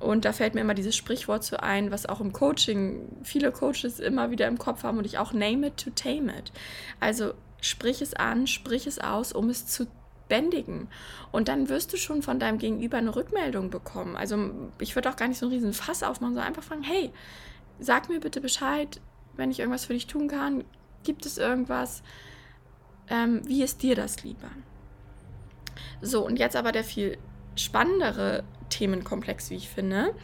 Und 0.00 0.24
da 0.24 0.32
fällt 0.32 0.54
mir 0.54 0.62
immer 0.62 0.74
dieses 0.74 0.96
Sprichwort 0.96 1.44
zu 1.44 1.62
ein, 1.62 1.90
was 1.90 2.06
auch 2.06 2.20
im 2.20 2.32
Coaching 2.32 3.06
viele 3.22 3.52
Coaches 3.52 4.00
immer 4.00 4.30
wieder 4.30 4.48
im 4.48 4.58
Kopf 4.58 4.82
haben 4.82 4.98
und 4.98 5.04
ich 5.04 5.18
auch 5.18 5.32
name 5.32 5.68
it 5.68 5.76
to 5.76 5.90
tame 5.90 6.36
it. 6.36 6.52
Also 6.98 7.34
sprich 7.60 8.00
es 8.00 8.14
an, 8.14 8.46
sprich 8.46 8.86
es 8.86 8.98
aus, 8.98 9.32
um 9.32 9.50
es 9.50 9.66
zu 9.66 9.86
bändigen. 10.28 10.88
Und 11.32 11.48
dann 11.48 11.68
wirst 11.68 11.92
du 11.92 11.98
schon 11.98 12.22
von 12.22 12.38
deinem 12.38 12.56
Gegenüber 12.56 12.96
eine 12.96 13.14
Rückmeldung 13.14 13.68
bekommen. 13.68 14.16
Also 14.16 14.50
ich 14.78 14.94
würde 14.94 15.10
auch 15.10 15.16
gar 15.16 15.28
nicht 15.28 15.38
so 15.38 15.46
einen 15.46 15.54
riesen 15.54 15.74
Fass 15.74 16.02
aufmachen, 16.02 16.34
sondern 16.34 16.48
einfach 16.48 16.62
fragen, 16.62 16.82
hey, 16.82 17.10
sag 17.78 18.08
mir 18.08 18.20
bitte 18.20 18.40
Bescheid, 18.40 19.00
wenn 19.36 19.50
ich 19.50 19.58
irgendwas 19.60 19.84
für 19.84 19.92
dich 19.92 20.06
tun 20.06 20.28
kann. 20.28 20.64
Gibt 21.04 21.26
es 21.26 21.36
irgendwas? 21.36 22.02
Ähm, 23.08 23.42
wie 23.44 23.62
ist 23.62 23.82
dir 23.82 23.94
das 23.94 24.22
lieber? 24.22 24.48
So, 26.00 26.24
und 26.24 26.38
jetzt 26.38 26.56
aber 26.56 26.72
der 26.72 26.84
viel 26.84 27.18
spannendere 27.56 28.44
Themenkomplex, 28.70 29.50
wie 29.50 29.56
ich 29.56 29.68
finde. 29.68 30.14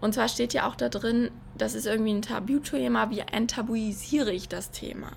Und 0.00 0.14
zwar 0.14 0.28
steht 0.28 0.52
ja 0.52 0.68
auch 0.68 0.76
da 0.76 0.88
drin, 0.88 1.30
das 1.56 1.74
ist 1.74 1.86
irgendwie 1.86 2.12
ein 2.12 2.22
Tabuthema, 2.22 3.10
wie 3.10 3.20
enttabuisiere 3.20 4.32
ich 4.32 4.48
das 4.48 4.70
Thema? 4.70 5.12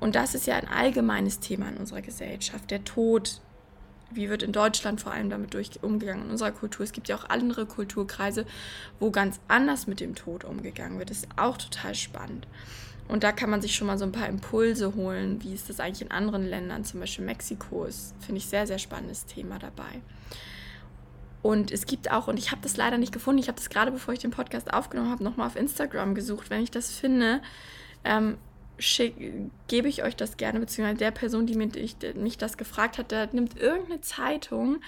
Und 0.00 0.16
das 0.16 0.34
ist 0.34 0.46
ja 0.46 0.56
ein 0.56 0.68
allgemeines 0.68 1.38
Thema 1.38 1.68
in 1.68 1.76
unserer 1.76 2.02
Gesellschaft. 2.02 2.70
Der 2.72 2.82
Tod, 2.82 3.40
wie 4.10 4.28
wird 4.28 4.42
in 4.42 4.50
Deutschland 4.52 5.00
vor 5.00 5.12
allem 5.12 5.30
damit 5.30 5.54
durch, 5.54 5.70
umgegangen, 5.82 6.24
in 6.24 6.30
unserer 6.32 6.50
Kultur. 6.50 6.84
Es 6.84 6.92
gibt 6.92 7.08
ja 7.08 7.16
auch 7.16 7.30
andere 7.30 7.66
Kulturkreise, 7.66 8.44
wo 8.98 9.12
ganz 9.12 9.38
anders 9.46 9.86
mit 9.86 10.00
dem 10.00 10.16
Tod 10.16 10.44
umgegangen 10.44 10.98
wird. 10.98 11.10
Das 11.10 11.18
ist 11.18 11.28
auch 11.36 11.56
total 11.56 11.94
spannend. 11.94 12.48
Und 13.08 13.24
da 13.24 13.32
kann 13.32 13.50
man 13.50 13.60
sich 13.60 13.74
schon 13.74 13.86
mal 13.86 13.98
so 13.98 14.04
ein 14.04 14.12
paar 14.12 14.28
Impulse 14.28 14.94
holen, 14.94 15.42
wie 15.42 15.54
ist 15.54 15.68
das 15.68 15.80
eigentlich 15.80 16.02
in 16.02 16.10
anderen 16.10 16.46
Ländern, 16.46 16.84
zum 16.84 17.00
Beispiel 17.00 17.24
Mexiko 17.24 17.84
ist, 17.84 18.14
finde 18.20 18.38
ich, 18.38 18.46
sehr, 18.46 18.66
sehr 18.66 18.78
spannendes 18.78 19.26
Thema 19.26 19.58
dabei. 19.58 20.00
Und 21.42 21.72
es 21.72 21.86
gibt 21.86 22.10
auch, 22.10 22.28
und 22.28 22.38
ich 22.38 22.52
habe 22.52 22.62
das 22.62 22.76
leider 22.76 22.98
nicht 22.98 23.12
gefunden, 23.12 23.40
ich 23.40 23.48
habe 23.48 23.58
das 23.58 23.68
gerade 23.68 23.90
bevor 23.90 24.14
ich 24.14 24.20
den 24.20 24.30
Podcast 24.30 24.72
aufgenommen 24.72 25.10
habe, 25.10 25.24
nochmal 25.24 25.48
auf 25.48 25.56
Instagram 25.56 26.14
gesucht. 26.14 26.50
Wenn 26.50 26.62
ich 26.62 26.70
das 26.70 26.92
finde, 26.92 27.42
ähm, 28.04 28.38
gebe 29.68 29.88
ich 29.88 30.02
euch 30.02 30.16
das 30.16 30.36
gerne, 30.36 30.60
beziehungsweise 30.60 30.98
der 30.98 31.10
Person, 31.10 31.46
die 31.46 31.56
mich, 31.56 31.96
mich 32.14 32.38
das 32.38 32.56
gefragt 32.56 32.98
hat, 32.98 33.10
der 33.10 33.28
nimmt 33.32 33.58
irgendeine 33.58 34.00
Zeitung, 34.00 34.80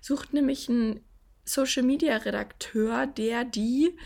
sucht 0.00 0.32
nämlich 0.32 0.68
einen 0.68 1.00
Social 1.44 1.82
Media 1.82 2.16
Redakteur, 2.16 3.06
der 3.06 3.44
die 3.44 3.96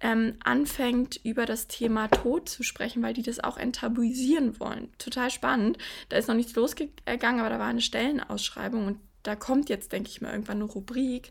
ähm, 0.00 0.34
anfängt, 0.44 1.16
über 1.24 1.46
das 1.46 1.68
Thema 1.68 2.08
Tod 2.08 2.48
zu 2.48 2.62
sprechen, 2.62 3.02
weil 3.02 3.14
die 3.14 3.22
das 3.22 3.42
auch 3.42 3.56
enttabuisieren 3.56 4.60
wollen. 4.60 4.92
Total 4.98 5.30
spannend. 5.30 5.78
Da 6.08 6.16
ist 6.16 6.28
noch 6.28 6.34
nichts 6.34 6.54
losgegangen, 6.54 7.40
aber 7.40 7.48
da 7.48 7.58
war 7.58 7.68
eine 7.68 7.80
Stellenausschreibung 7.80 8.86
und 8.86 9.00
da 9.26 9.36
kommt 9.36 9.68
jetzt, 9.68 9.92
denke 9.92 10.10
ich 10.10 10.20
mal, 10.20 10.32
irgendwann 10.32 10.58
eine 10.58 10.70
Rubrik. 10.70 11.30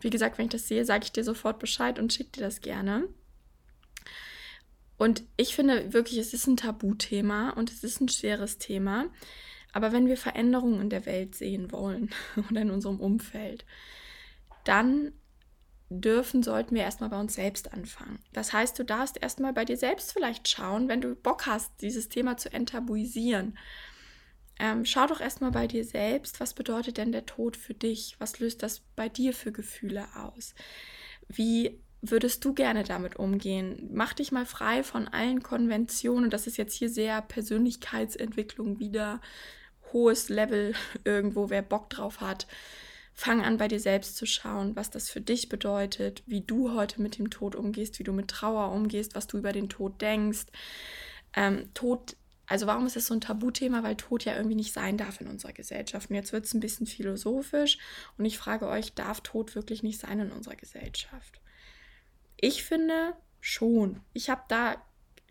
Wie 0.00 0.10
gesagt, 0.10 0.38
wenn 0.38 0.46
ich 0.46 0.52
das 0.52 0.68
sehe, 0.68 0.84
sage 0.84 1.04
ich 1.04 1.12
dir 1.12 1.24
sofort 1.24 1.58
Bescheid 1.58 1.98
und 1.98 2.12
schicke 2.12 2.32
dir 2.32 2.42
das 2.42 2.60
gerne. 2.60 3.08
Und 4.96 5.24
ich 5.36 5.54
finde 5.54 5.92
wirklich, 5.92 6.18
es 6.18 6.32
ist 6.32 6.46
ein 6.46 6.56
Tabuthema 6.56 7.50
und 7.50 7.72
es 7.72 7.82
ist 7.82 8.00
ein 8.00 8.08
schweres 8.08 8.58
Thema. 8.58 9.06
Aber 9.72 9.90
wenn 9.92 10.06
wir 10.06 10.16
Veränderungen 10.16 10.80
in 10.80 10.90
der 10.90 11.06
Welt 11.06 11.34
sehen 11.34 11.72
wollen 11.72 12.10
oder 12.50 12.60
in 12.60 12.70
unserem 12.70 13.00
Umfeld, 13.00 13.64
dann 14.64 15.12
dürfen, 15.90 16.42
sollten 16.42 16.74
wir 16.74 16.82
erstmal 16.82 17.10
bei 17.10 17.20
uns 17.20 17.34
selbst 17.34 17.72
anfangen. 17.72 18.18
Das 18.32 18.52
heißt, 18.52 18.78
du 18.78 18.84
darfst 18.84 19.20
erstmal 19.20 19.52
bei 19.52 19.64
dir 19.64 19.76
selbst 19.76 20.12
vielleicht 20.12 20.48
schauen, 20.48 20.88
wenn 20.88 21.00
du 21.00 21.14
Bock 21.14 21.46
hast, 21.46 21.70
dieses 21.80 22.08
Thema 22.08 22.36
zu 22.36 22.52
enttabuisieren. 22.52 23.58
Ähm, 24.62 24.84
schau 24.84 25.08
doch 25.08 25.20
erstmal 25.20 25.50
bei 25.50 25.66
dir 25.66 25.84
selbst, 25.84 26.38
was 26.38 26.54
bedeutet 26.54 26.96
denn 26.96 27.10
der 27.10 27.26
Tod 27.26 27.56
für 27.56 27.74
dich? 27.74 28.14
Was 28.20 28.38
löst 28.38 28.62
das 28.62 28.78
bei 28.94 29.08
dir 29.08 29.34
für 29.34 29.50
Gefühle 29.50 30.06
aus? 30.14 30.54
Wie 31.26 31.80
würdest 32.00 32.44
du 32.44 32.54
gerne 32.54 32.84
damit 32.84 33.16
umgehen? 33.16 33.90
Mach 33.92 34.12
dich 34.12 34.30
mal 34.30 34.46
frei 34.46 34.84
von 34.84 35.08
allen 35.08 35.42
Konventionen. 35.42 36.30
Das 36.30 36.46
ist 36.46 36.58
jetzt 36.58 36.74
hier 36.74 36.88
sehr 36.88 37.22
Persönlichkeitsentwicklung 37.22 38.78
wieder, 38.78 39.20
hohes 39.92 40.28
Level 40.28 40.74
irgendwo, 41.04 41.50
wer 41.50 41.62
Bock 41.62 41.90
drauf 41.90 42.20
hat. 42.20 42.46
Fang 43.14 43.42
an, 43.42 43.56
bei 43.56 43.66
dir 43.66 43.80
selbst 43.80 44.16
zu 44.16 44.26
schauen, 44.26 44.76
was 44.76 44.90
das 44.90 45.10
für 45.10 45.20
dich 45.20 45.48
bedeutet, 45.48 46.22
wie 46.26 46.42
du 46.42 46.72
heute 46.72 47.02
mit 47.02 47.18
dem 47.18 47.30
Tod 47.30 47.56
umgehst, 47.56 47.98
wie 47.98 48.04
du 48.04 48.12
mit 48.12 48.28
Trauer 48.28 48.70
umgehst, 48.70 49.16
was 49.16 49.26
du 49.26 49.38
über 49.38 49.50
den 49.50 49.68
Tod 49.68 50.00
denkst. 50.00 50.46
Ähm, 51.34 51.68
Tod, 51.74 52.16
also 52.52 52.66
warum 52.66 52.84
ist 52.84 52.96
das 52.96 53.06
so 53.06 53.14
ein 53.14 53.22
Tabuthema? 53.22 53.82
Weil 53.82 53.96
Tod 53.96 54.26
ja 54.26 54.36
irgendwie 54.36 54.56
nicht 54.56 54.74
sein 54.74 54.98
darf 54.98 55.22
in 55.22 55.26
unserer 55.26 55.54
Gesellschaft. 55.54 56.10
Und 56.10 56.16
jetzt 56.16 56.34
wird 56.34 56.44
es 56.44 56.52
ein 56.52 56.60
bisschen 56.60 56.86
philosophisch 56.86 57.78
und 58.18 58.26
ich 58.26 58.36
frage 58.36 58.68
euch, 58.68 58.92
darf 58.92 59.22
Tod 59.22 59.54
wirklich 59.54 59.82
nicht 59.82 59.98
sein 59.98 60.20
in 60.20 60.30
unserer 60.30 60.56
Gesellschaft? 60.56 61.40
Ich 62.36 62.62
finde 62.62 63.14
schon. 63.40 64.00
Ich 64.12 64.28
habe 64.28 64.42
da 64.48 64.76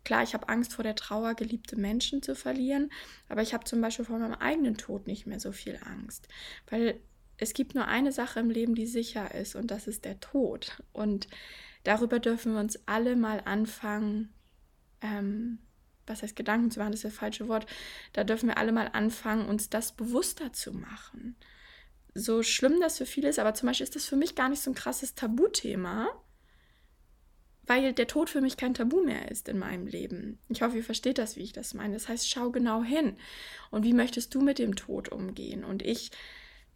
Klar, 0.03 0.23
ich 0.23 0.33
habe 0.33 0.49
Angst 0.49 0.73
vor 0.73 0.81
der 0.81 0.95
Trauer, 0.95 1.35
geliebte 1.35 1.75
Menschen 1.75 2.23
zu 2.23 2.33
verlieren, 2.33 2.91
aber 3.29 3.43
ich 3.43 3.53
habe 3.53 3.65
zum 3.65 3.81
Beispiel 3.81 4.03
vor 4.03 4.17
meinem 4.17 4.33
eigenen 4.33 4.75
Tod 4.75 5.05
nicht 5.05 5.27
mehr 5.27 5.39
so 5.39 5.51
viel 5.51 5.79
Angst, 5.85 6.27
weil 6.71 6.99
es 7.37 7.53
gibt 7.53 7.75
nur 7.75 7.85
eine 7.85 8.11
Sache 8.11 8.39
im 8.39 8.49
Leben, 8.49 8.73
die 8.73 8.87
sicher 8.87 9.35
ist, 9.35 9.55
und 9.55 9.69
das 9.69 9.85
ist 9.85 10.05
der 10.05 10.19
Tod. 10.19 10.81
Und 10.91 11.27
darüber 11.83 12.17
dürfen 12.17 12.53
wir 12.53 12.59
uns 12.59 12.79
alle 12.87 13.15
mal 13.15 13.41
anfangen, 13.45 14.33
ähm, 15.01 15.59
was 16.11 16.23
heißt 16.23 16.35
Gedanken 16.35 16.71
zu 16.71 16.79
machen, 16.79 16.91
das 16.91 17.03
ist 17.03 17.13
das 17.13 17.19
falsche 17.19 17.47
Wort, 17.47 17.65
da 18.13 18.23
dürfen 18.23 18.49
wir 18.49 18.57
alle 18.57 18.71
mal 18.71 18.89
anfangen, 18.93 19.47
uns 19.47 19.69
das 19.69 19.93
bewusster 19.93 20.53
zu 20.53 20.73
machen. 20.73 21.35
So 22.13 22.43
schlimm 22.43 22.79
das 22.81 22.97
für 22.97 23.05
viele 23.05 23.29
ist, 23.29 23.39
aber 23.39 23.53
zum 23.53 23.67
Beispiel 23.67 23.85
ist 23.85 23.95
das 23.95 24.05
für 24.05 24.17
mich 24.17 24.35
gar 24.35 24.49
nicht 24.49 24.61
so 24.61 24.71
ein 24.71 24.75
krasses 24.75 25.15
Tabuthema, 25.15 26.09
weil 27.65 27.93
der 27.93 28.07
Tod 28.07 28.29
für 28.29 28.41
mich 28.41 28.57
kein 28.57 28.73
Tabu 28.73 29.01
mehr 29.01 29.31
ist 29.31 29.47
in 29.47 29.57
meinem 29.57 29.87
Leben. 29.87 30.39
Ich 30.49 30.61
hoffe, 30.61 30.77
ihr 30.77 30.83
versteht 30.83 31.17
das, 31.17 31.37
wie 31.37 31.43
ich 31.43 31.53
das 31.53 31.73
meine. 31.73 31.93
Das 31.93 32.09
heißt, 32.09 32.29
schau 32.29 32.51
genau 32.51 32.83
hin. 32.83 33.15
Und 33.69 33.85
wie 33.85 33.93
möchtest 33.93 34.35
du 34.35 34.41
mit 34.41 34.59
dem 34.59 34.75
Tod 34.75 35.09
umgehen? 35.09 35.63
Und 35.63 35.81
ich 35.81 36.11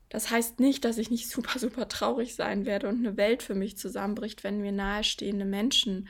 das 0.10 0.30
heißt 0.30 0.60
nicht, 0.60 0.86
dass 0.86 0.98
ich 0.98 1.10
nicht 1.10 1.30
super, 1.30 1.60
super 1.60 1.88
traurig 1.88 2.36
sein 2.36 2.66
werde 2.66 2.88
und 2.88 3.06
eine 3.06 3.18
Welt 3.18 3.44
für 3.44 3.56
mich 3.56 3.78
zusammenbricht, 3.78 4.44
wenn 4.44 4.62
mir 4.62 4.72
nahestehende 4.72 5.46
Menschen 5.46 6.08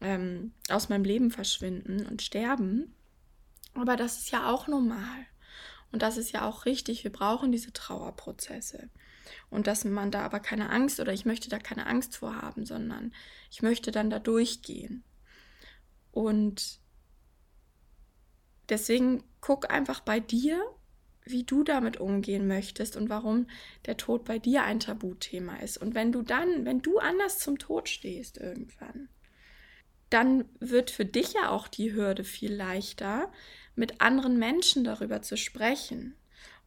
ähm, 0.00 0.52
aus 0.68 0.88
meinem 0.88 1.04
Leben 1.04 1.30
verschwinden 1.30 2.06
und 2.06 2.22
sterben. 2.22 2.94
Aber 3.74 3.96
das 3.96 4.18
ist 4.18 4.30
ja 4.30 4.50
auch 4.50 4.66
normal. 4.66 5.26
Und 5.92 6.02
das 6.02 6.16
ist 6.16 6.32
ja 6.32 6.46
auch 6.46 6.66
richtig. 6.66 7.04
Wir 7.04 7.12
brauchen 7.12 7.52
diese 7.52 7.72
Trauerprozesse. 7.72 8.90
Und 9.48 9.66
dass 9.66 9.84
man 9.84 10.10
da 10.10 10.22
aber 10.22 10.40
keine 10.40 10.70
Angst 10.70 11.00
oder 11.00 11.12
ich 11.12 11.24
möchte 11.24 11.48
da 11.48 11.58
keine 11.58 11.86
Angst 11.86 12.16
vor 12.16 12.40
haben, 12.40 12.64
sondern 12.64 13.12
ich 13.50 13.62
möchte 13.62 13.90
dann 13.90 14.10
da 14.10 14.18
durchgehen. 14.18 15.04
Und 16.12 16.80
deswegen 18.68 19.22
guck 19.40 19.70
einfach 19.70 20.00
bei 20.00 20.20
dir, 20.20 20.62
wie 21.24 21.44
du 21.44 21.62
damit 21.62 21.98
umgehen 21.98 22.46
möchtest 22.46 22.96
und 22.96 23.08
warum 23.08 23.46
der 23.86 23.96
Tod 23.96 24.24
bei 24.24 24.38
dir 24.38 24.64
ein 24.64 24.80
Tabuthema 24.80 25.56
ist. 25.56 25.78
Und 25.78 25.94
wenn 25.94 26.12
du 26.12 26.22
dann, 26.22 26.64
wenn 26.64 26.82
du 26.82 26.98
anders 26.98 27.38
zum 27.38 27.58
Tod 27.58 27.88
stehst 27.88 28.38
irgendwann, 28.38 29.08
dann 30.10 30.44
wird 30.58 30.90
für 30.90 31.04
dich 31.04 31.34
ja 31.34 31.50
auch 31.50 31.68
die 31.68 31.94
Hürde 31.94 32.24
viel 32.24 32.52
leichter, 32.52 33.30
mit 33.76 34.00
anderen 34.00 34.38
Menschen 34.38 34.84
darüber 34.84 35.22
zu 35.22 35.36
sprechen 35.36 36.14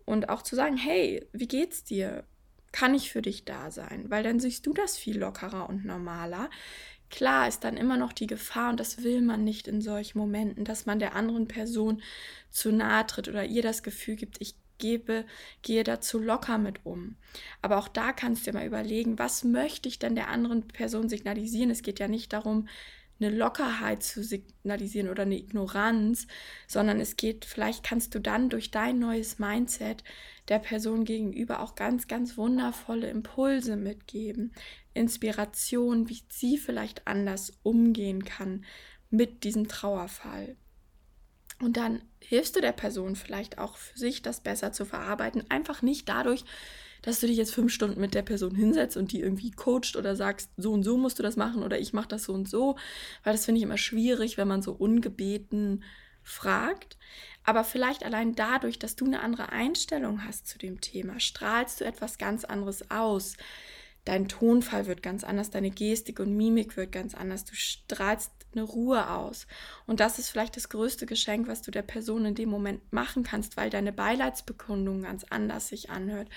und 0.06 0.30
auch 0.30 0.42
zu 0.42 0.56
sagen, 0.56 0.78
hey, 0.78 1.28
wie 1.34 1.48
geht's 1.48 1.84
dir? 1.84 2.24
Kann 2.72 2.96
ich 2.96 3.12
für 3.12 3.22
dich 3.22 3.46
da 3.46 3.70
sein? 3.70 4.10
Weil 4.10 4.24
dann 4.24 4.40
siehst 4.40 4.66
du 4.66 4.74
das 4.74 4.98
viel 4.98 5.20
lockerer 5.20 5.70
und 5.70 5.86
normaler. 5.86 6.50
Klar 7.12 7.48
ist 7.48 7.64
dann 7.64 7.78
immer 7.78 7.98
noch 7.98 8.14
die 8.14 8.26
Gefahr, 8.26 8.72
und 8.72 8.80
das 8.80 9.04
will 9.04 9.22
man 9.22 9.44
nicht 9.44 9.68
in 9.68 9.82
solchen 9.82 10.18
Momenten, 10.18 10.66
dass 10.66 10.88
man 10.88 10.98
der 10.98 11.14
anderen 11.16 11.48
Person 11.48 12.02
zu 12.50 12.72
nahe 12.72 13.06
tritt 13.06 13.28
oder 13.28 13.46
ihr 13.46 13.62
das 13.62 13.84
Gefühl 13.84 14.16
gibt, 14.16 14.42
ich 14.42 14.56
gebe, 14.80 15.26
gehe 15.62 15.84
dazu 15.84 16.18
locker 16.18 16.58
mit 16.58 16.86
um. 16.86 17.16
Aber 17.62 17.78
auch 17.78 17.88
da 17.88 18.12
kannst 18.12 18.48
du 18.48 18.52
dir 18.52 18.58
mal 18.58 18.66
überlegen, 18.66 19.20
was 19.20 19.44
möchte 19.44 19.88
ich 19.88 20.00
denn 20.00 20.16
der 20.16 20.30
anderen 20.30 20.68
Person 20.68 21.10
signalisieren? 21.10 21.70
Es 21.70 21.84
geht 21.84 22.00
ja 22.00 22.08
nicht 22.08 22.34
darum, 22.34 22.68
eine 23.24 23.36
Lockerheit 23.36 24.04
zu 24.04 24.24
signalisieren 24.24 25.10
oder 25.10 25.24
eine 25.24 25.38
Ignoranz, 25.38 26.28
sondern 26.68 27.00
es 27.00 27.16
geht, 27.16 27.46
vielleicht 27.46 27.84
kannst 27.84 28.16
du 28.16 28.20
dann 28.20 28.50
durch 28.50 28.72
dein 28.72 29.00
neues 29.00 29.40
Mindset 29.40 30.04
der 30.50 30.60
Person 30.60 31.06
gegenüber 31.06 31.62
auch 31.62 31.76
ganz, 31.76 32.08
ganz 32.08 32.38
wundervolle 32.38 33.10
Impulse 33.10 33.76
mitgeben, 33.76 34.54
Inspiration, 34.94 36.10
wie 36.10 36.22
sie 36.30 36.58
vielleicht 36.58 37.08
anders 37.08 37.54
umgehen 37.64 38.26
kann 38.26 38.66
mit 39.10 39.44
diesem 39.44 39.68
Trauerfall. 39.68 40.56
Und 41.62 41.78
dann 41.78 42.02
hilfst 42.20 42.56
du 42.56 42.62
der 42.62 42.72
Person 42.72 43.16
vielleicht 43.16 43.58
auch 43.58 43.78
für 43.78 43.98
sich, 43.98 44.22
das 44.22 44.42
besser 44.42 44.72
zu 44.74 44.86
verarbeiten. 44.86 45.50
Einfach 45.50 45.82
nicht 45.82 46.10
dadurch, 46.10 46.44
dass 47.04 47.20
du 47.20 47.28
dich 47.28 47.38
jetzt 47.38 47.54
fünf 47.54 47.72
Stunden 47.72 48.02
mit 48.02 48.16
der 48.16 48.24
Person 48.24 48.56
hinsetzt 48.56 48.98
und 48.98 49.12
die 49.12 49.20
irgendwie 49.20 49.52
coacht 49.52 49.96
oder 49.96 50.16
sagst, 50.16 50.50
so 50.58 50.72
und 50.72 50.84
so 50.84 50.98
musst 50.98 51.20
du 51.20 51.24
das 51.24 51.36
machen 51.36 51.62
oder 51.62 51.78
ich 51.78 51.94
mache 51.94 52.08
das 52.08 52.24
so 52.24 52.34
und 52.34 52.50
so. 52.50 52.78
Weil 53.24 53.34
das 53.34 53.46
finde 53.46 53.60
ich 53.60 53.64
immer 53.64 53.78
schwierig, 53.78 54.38
wenn 54.38 54.48
man 54.48 54.62
so 54.62 54.72
ungebeten 54.72 55.84
fragt. 56.24 56.98
Aber 57.44 57.66
vielleicht 57.66 58.06
allein 58.06 58.36
dadurch, 58.36 58.80
dass 58.80 58.96
du 58.96 59.06
eine 59.06 59.20
andere 59.20 59.52
Einstellung 59.52 60.26
hast 60.26 60.48
zu 60.48 60.58
dem 60.58 60.80
Thema, 60.80 61.20
strahlst 61.20 61.82
du 61.82 61.86
etwas 61.86 62.18
ganz 62.18 62.46
anderes 62.46 62.90
aus. 62.90 63.36
Dein 64.06 64.30
Tonfall 64.30 64.86
wird 64.86 65.04
ganz 65.04 65.26
anders, 65.26 65.50
deine 65.50 65.72
Gestik 65.72 66.22
und 66.22 66.36
Mimik 66.36 66.78
wird 66.78 66.94
ganz 66.94 67.16
anders. 67.16 67.44
Du 67.44 67.56
strahlst 67.56 68.32
eine 68.54 68.64
Ruhe 68.64 69.10
aus. 69.10 69.46
Und 69.88 70.00
das 70.00 70.20
ist 70.20 70.30
vielleicht 70.30 70.56
das 70.56 70.70
größte 70.70 71.06
Geschenk, 71.06 71.48
was 71.48 71.62
du 71.62 71.72
der 71.72 71.82
Person 71.82 72.24
in 72.26 72.36
dem 72.36 72.50
Moment 72.50 72.94
machen 72.94 73.24
kannst, 73.24 73.58
weil 73.58 73.70
deine 73.70 73.92
Beileidsbekundung 73.92 75.02
ganz 75.02 75.26
anders 75.30 75.68
sich 75.68 75.90
anhört 75.90 76.30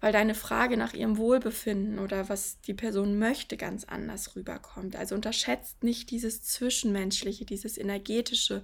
weil 0.00 0.12
deine 0.12 0.34
Frage 0.34 0.76
nach 0.76 0.94
ihrem 0.94 1.16
Wohlbefinden 1.16 1.98
oder 1.98 2.28
was 2.28 2.60
die 2.60 2.74
Person 2.74 3.18
möchte 3.18 3.56
ganz 3.56 3.84
anders 3.84 4.36
rüberkommt. 4.36 4.96
Also 4.96 5.14
unterschätzt 5.14 5.82
nicht 5.82 6.10
dieses 6.10 6.42
Zwischenmenschliche, 6.42 7.44
dieses 7.44 7.78
Energetische 7.78 8.62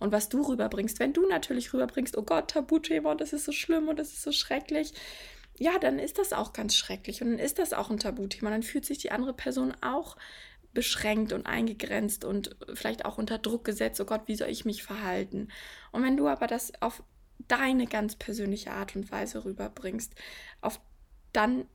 und 0.00 0.12
was 0.12 0.28
du 0.28 0.42
rüberbringst. 0.42 0.98
Wenn 0.98 1.12
du 1.12 1.28
natürlich 1.28 1.72
rüberbringst, 1.72 2.16
oh 2.16 2.22
Gott, 2.22 2.50
Tabuthema 2.50 3.12
und 3.12 3.20
das 3.20 3.32
ist 3.32 3.44
so 3.44 3.52
schlimm 3.52 3.88
und 3.88 3.98
das 3.98 4.08
ist 4.08 4.22
so 4.22 4.32
schrecklich, 4.32 4.92
ja, 5.56 5.78
dann 5.78 6.00
ist 6.00 6.18
das 6.18 6.32
auch 6.32 6.52
ganz 6.52 6.74
schrecklich 6.74 7.22
und 7.22 7.30
dann 7.30 7.38
ist 7.38 7.60
das 7.60 7.72
auch 7.72 7.90
ein 7.90 7.98
Tabuthema. 7.98 8.50
Dann 8.50 8.64
fühlt 8.64 8.84
sich 8.84 8.98
die 8.98 9.12
andere 9.12 9.34
Person 9.34 9.72
auch 9.80 10.16
beschränkt 10.72 11.32
und 11.32 11.46
eingegrenzt 11.46 12.24
und 12.24 12.56
vielleicht 12.74 13.04
auch 13.04 13.16
unter 13.16 13.38
Druck 13.38 13.64
gesetzt, 13.64 14.00
oh 14.00 14.04
Gott, 14.04 14.22
wie 14.26 14.34
soll 14.34 14.48
ich 14.48 14.64
mich 14.64 14.82
verhalten? 14.82 15.48
Und 15.92 16.02
wenn 16.02 16.16
du 16.16 16.26
aber 16.26 16.48
das 16.48 16.72
auf 16.82 17.04
deine 17.38 17.86
ganz 17.86 18.16
persönliche 18.16 18.72
Art 18.72 18.96
und 18.96 19.10
Weise 19.10 19.44
rüberbringst, 19.44 20.14
auf 20.60 20.80
dann 21.32 21.66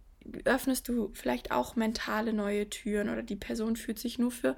öffnest 0.45 0.87
du 0.87 1.11
vielleicht 1.13 1.51
auch 1.51 1.75
mentale 1.75 2.33
neue 2.33 2.69
Türen 2.69 3.09
oder 3.09 3.23
die 3.23 3.35
Person 3.35 3.75
fühlt 3.75 3.99
sich 3.99 4.19
nur 4.19 4.31
für 4.31 4.55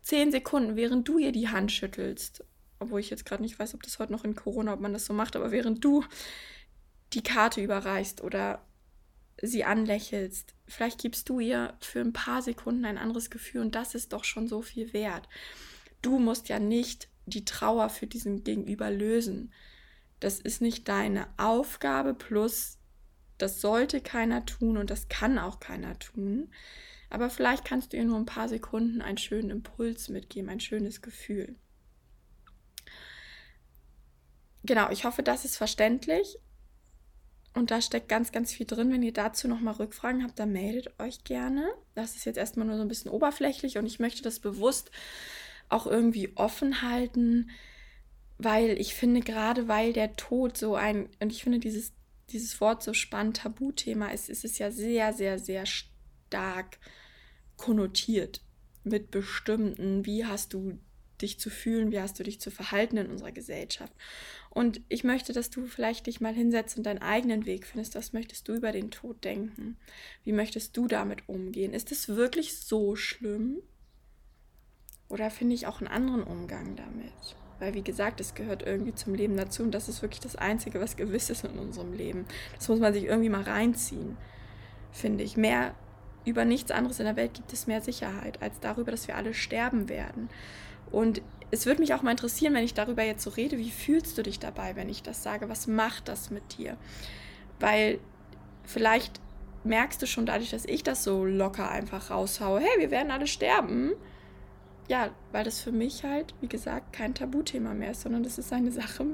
zehn 0.00 0.30
Sekunden, 0.30 0.76
während 0.76 1.08
du 1.08 1.18
ihr 1.18 1.32
die 1.32 1.48
Hand 1.48 1.70
schüttelst, 1.72 2.44
obwohl 2.78 3.00
ich 3.00 3.10
jetzt 3.10 3.24
gerade 3.24 3.42
nicht 3.42 3.58
weiß, 3.58 3.74
ob 3.74 3.82
das 3.82 3.98
heute 3.98 4.12
noch 4.12 4.24
in 4.24 4.34
Corona, 4.34 4.74
ob 4.74 4.80
man 4.80 4.92
das 4.92 5.06
so 5.06 5.12
macht, 5.12 5.36
aber 5.36 5.52
während 5.52 5.84
du 5.84 6.04
die 7.12 7.22
Karte 7.22 7.60
überreichst 7.60 8.22
oder 8.22 8.64
sie 9.40 9.64
anlächelst, 9.64 10.54
vielleicht 10.66 11.00
gibst 11.00 11.28
du 11.28 11.40
ihr 11.40 11.74
für 11.80 12.00
ein 12.00 12.12
paar 12.12 12.42
Sekunden 12.42 12.84
ein 12.84 12.98
anderes 12.98 13.30
Gefühl 13.30 13.60
und 13.60 13.74
das 13.74 13.94
ist 13.94 14.12
doch 14.12 14.24
schon 14.24 14.48
so 14.48 14.62
viel 14.62 14.92
wert. 14.92 15.28
Du 16.00 16.18
musst 16.18 16.48
ja 16.48 16.58
nicht 16.58 17.08
die 17.26 17.44
Trauer 17.44 17.88
für 17.88 18.06
diesen 18.06 18.44
Gegenüber 18.44 18.90
lösen. 18.90 19.52
Das 20.22 20.38
ist 20.38 20.62
nicht 20.62 20.86
deine 20.86 21.26
Aufgabe, 21.36 22.14
plus 22.14 22.78
das 23.38 23.60
sollte 23.60 24.00
keiner 24.00 24.46
tun 24.46 24.76
und 24.76 24.88
das 24.88 25.08
kann 25.08 25.36
auch 25.36 25.58
keiner 25.58 25.98
tun. 25.98 26.52
Aber 27.10 27.28
vielleicht 27.28 27.64
kannst 27.64 27.92
du 27.92 27.96
ihr 27.96 28.04
nur 28.04 28.18
ein 28.18 28.24
paar 28.24 28.48
Sekunden 28.48 29.02
einen 29.02 29.18
schönen 29.18 29.50
Impuls 29.50 30.08
mitgeben, 30.10 30.48
ein 30.48 30.60
schönes 30.60 31.02
Gefühl. 31.02 31.56
Genau, 34.62 34.90
ich 34.90 35.04
hoffe, 35.04 35.24
das 35.24 35.44
ist 35.44 35.56
verständlich. 35.56 36.38
Und 37.52 37.72
da 37.72 37.82
steckt 37.82 38.08
ganz, 38.08 38.30
ganz 38.30 38.52
viel 38.52 38.64
drin. 38.64 38.92
Wenn 38.92 39.02
ihr 39.02 39.12
dazu 39.12 39.48
nochmal 39.48 39.74
Rückfragen 39.74 40.22
habt, 40.22 40.38
dann 40.38 40.52
meldet 40.52 41.00
euch 41.00 41.24
gerne. 41.24 41.68
Das 41.96 42.14
ist 42.14 42.26
jetzt 42.26 42.38
erstmal 42.38 42.68
nur 42.68 42.76
so 42.76 42.82
ein 42.82 42.88
bisschen 42.88 43.10
oberflächlich 43.10 43.76
und 43.76 43.86
ich 43.86 43.98
möchte 43.98 44.22
das 44.22 44.38
bewusst 44.38 44.92
auch 45.68 45.88
irgendwie 45.88 46.36
offen 46.36 46.80
halten, 46.82 47.50
weil 48.44 48.80
ich 48.80 48.94
finde, 48.94 49.20
gerade 49.20 49.68
weil 49.68 49.92
der 49.92 50.14
Tod 50.16 50.56
so 50.56 50.74
ein, 50.74 51.08
und 51.20 51.32
ich 51.32 51.42
finde 51.42 51.58
dieses, 51.58 51.92
dieses 52.30 52.60
Wort 52.60 52.82
so 52.82 52.94
spannend, 52.94 53.38
Tabuthema 53.38 54.08
ist, 54.08 54.28
ist 54.28 54.44
es 54.44 54.58
ja 54.58 54.70
sehr, 54.70 55.12
sehr, 55.12 55.38
sehr 55.38 55.66
stark 55.66 56.78
konnotiert 57.56 58.42
mit 58.84 59.10
bestimmten, 59.10 60.06
wie 60.06 60.24
hast 60.24 60.52
du 60.52 60.78
dich 61.20 61.38
zu 61.38 61.50
fühlen, 61.50 61.92
wie 61.92 62.00
hast 62.00 62.18
du 62.18 62.24
dich 62.24 62.40
zu 62.40 62.50
verhalten 62.50 62.96
in 62.96 63.10
unserer 63.10 63.32
Gesellschaft. 63.32 63.92
Und 64.50 64.80
ich 64.88 65.04
möchte, 65.04 65.32
dass 65.32 65.50
du 65.50 65.66
vielleicht 65.66 66.06
dich 66.06 66.20
mal 66.20 66.34
hinsetzt 66.34 66.76
und 66.76 66.84
deinen 66.84 67.00
eigenen 67.00 67.46
Weg 67.46 67.66
findest. 67.66 67.94
Was 67.94 68.12
möchtest 68.12 68.48
du 68.48 68.54
über 68.54 68.72
den 68.72 68.90
Tod 68.90 69.24
denken? 69.24 69.76
Wie 70.24 70.32
möchtest 70.32 70.76
du 70.76 70.88
damit 70.88 71.28
umgehen? 71.28 71.72
Ist 71.72 71.92
es 71.92 72.08
wirklich 72.08 72.58
so 72.58 72.96
schlimm? 72.96 73.62
Oder 75.08 75.30
finde 75.30 75.54
ich 75.54 75.66
auch 75.66 75.80
einen 75.80 75.88
anderen 75.88 76.22
Umgang 76.22 76.74
damit? 76.76 77.36
Weil, 77.62 77.74
wie 77.74 77.82
gesagt, 77.82 78.20
es 78.20 78.34
gehört 78.34 78.64
irgendwie 78.66 78.92
zum 78.92 79.14
Leben 79.14 79.36
dazu 79.36 79.62
und 79.62 79.70
das 79.70 79.88
ist 79.88 80.02
wirklich 80.02 80.18
das 80.18 80.34
Einzige, 80.34 80.80
was 80.80 80.96
gewiss 80.96 81.30
ist 81.30 81.44
in 81.44 81.60
unserem 81.60 81.92
Leben. 81.92 82.24
Das 82.58 82.68
muss 82.68 82.80
man 82.80 82.92
sich 82.92 83.04
irgendwie 83.04 83.28
mal 83.28 83.44
reinziehen, 83.44 84.16
finde 84.90 85.22
ich. 85.22 85.36
Mehr 85.36 85.72
über 86.24 86.44
nichts 86.44 86.72
anderes 86.72 86.98
in 86.98 87.06
der 87.06 87.14
Welt 87.14 87.34
gibt 87.34 87.52
es 87.52 87.68
mehr 87.68 87.80
Sicherheit 87.80 88.42
als 88.42 88.58
darüber, 88.58 88.90
dass 88.90 89.06
wir 89.06 89.14
alle 89.14 89.32
sterben 89.32 89.88
werden. 89.88 90.28
Und 90.90 91.22
es 91.52 91.64
würde 91.64 91.80
mich 91.80 91.94
auch 91.94 92.02
mal 92.02 92.10
interessieren, 92.10 92.52
wenn 92.52 92.64
ich 92.64 92.74
darüber 92.74 93.04
jetzt 93.04 93.22
so 93.22 93.30
rede, 93.30 93.58
wie 93.58 93.70
fühlst 93.70 94.18
du 94.18 94.24
dich 94.24 94.40
dabei, 94.40 94.74
wenn 94.74 94.88
ich 94.88 95.04
das 95.04 95.22
sage? 95.22 95.48
Was 95.48 95.68
macht 95.68 96.08
das 96.08 96.30
mit 96.30 96.58
dir? 96.58 96.76
Weil 97.60 98.00
vielleicht 98.64 99.20
merkst 99.62 100.02
du 100.02 100.08
schon 100.08 100.26
dadurch, 100.26 100.50
dass 100.50 100.64
ich 100.64 100.82
das 100.82 101.04
so 101.04 101.24
locker 101.24 101.70
einfach 101.70 102.10
raushaue, 102.10 102.58
hey, 102.58 102.80
wir 102.80 102.90
werden 102.90 103.12
alle 103.12 103.28
sterben 103.28 103.92
ja, 104.88 105.10
weil 105.30 105.44
das 105.44 105.60
für 105.60 105.72
mich 105.72 106.04
halt, 106.04 106.34
wie 106.40 106.48
gesagt, 106.48 106.92
kein 106.92 107.14
Tabuthema 107.14 107.74
mehr 107.74 107.92
ist, 107.92 108.02
sondern 108.02 108.22
das 108.22 108.38
ist 108.38 108.52
eine 108.52 108.72
Sache, 108.72 109.04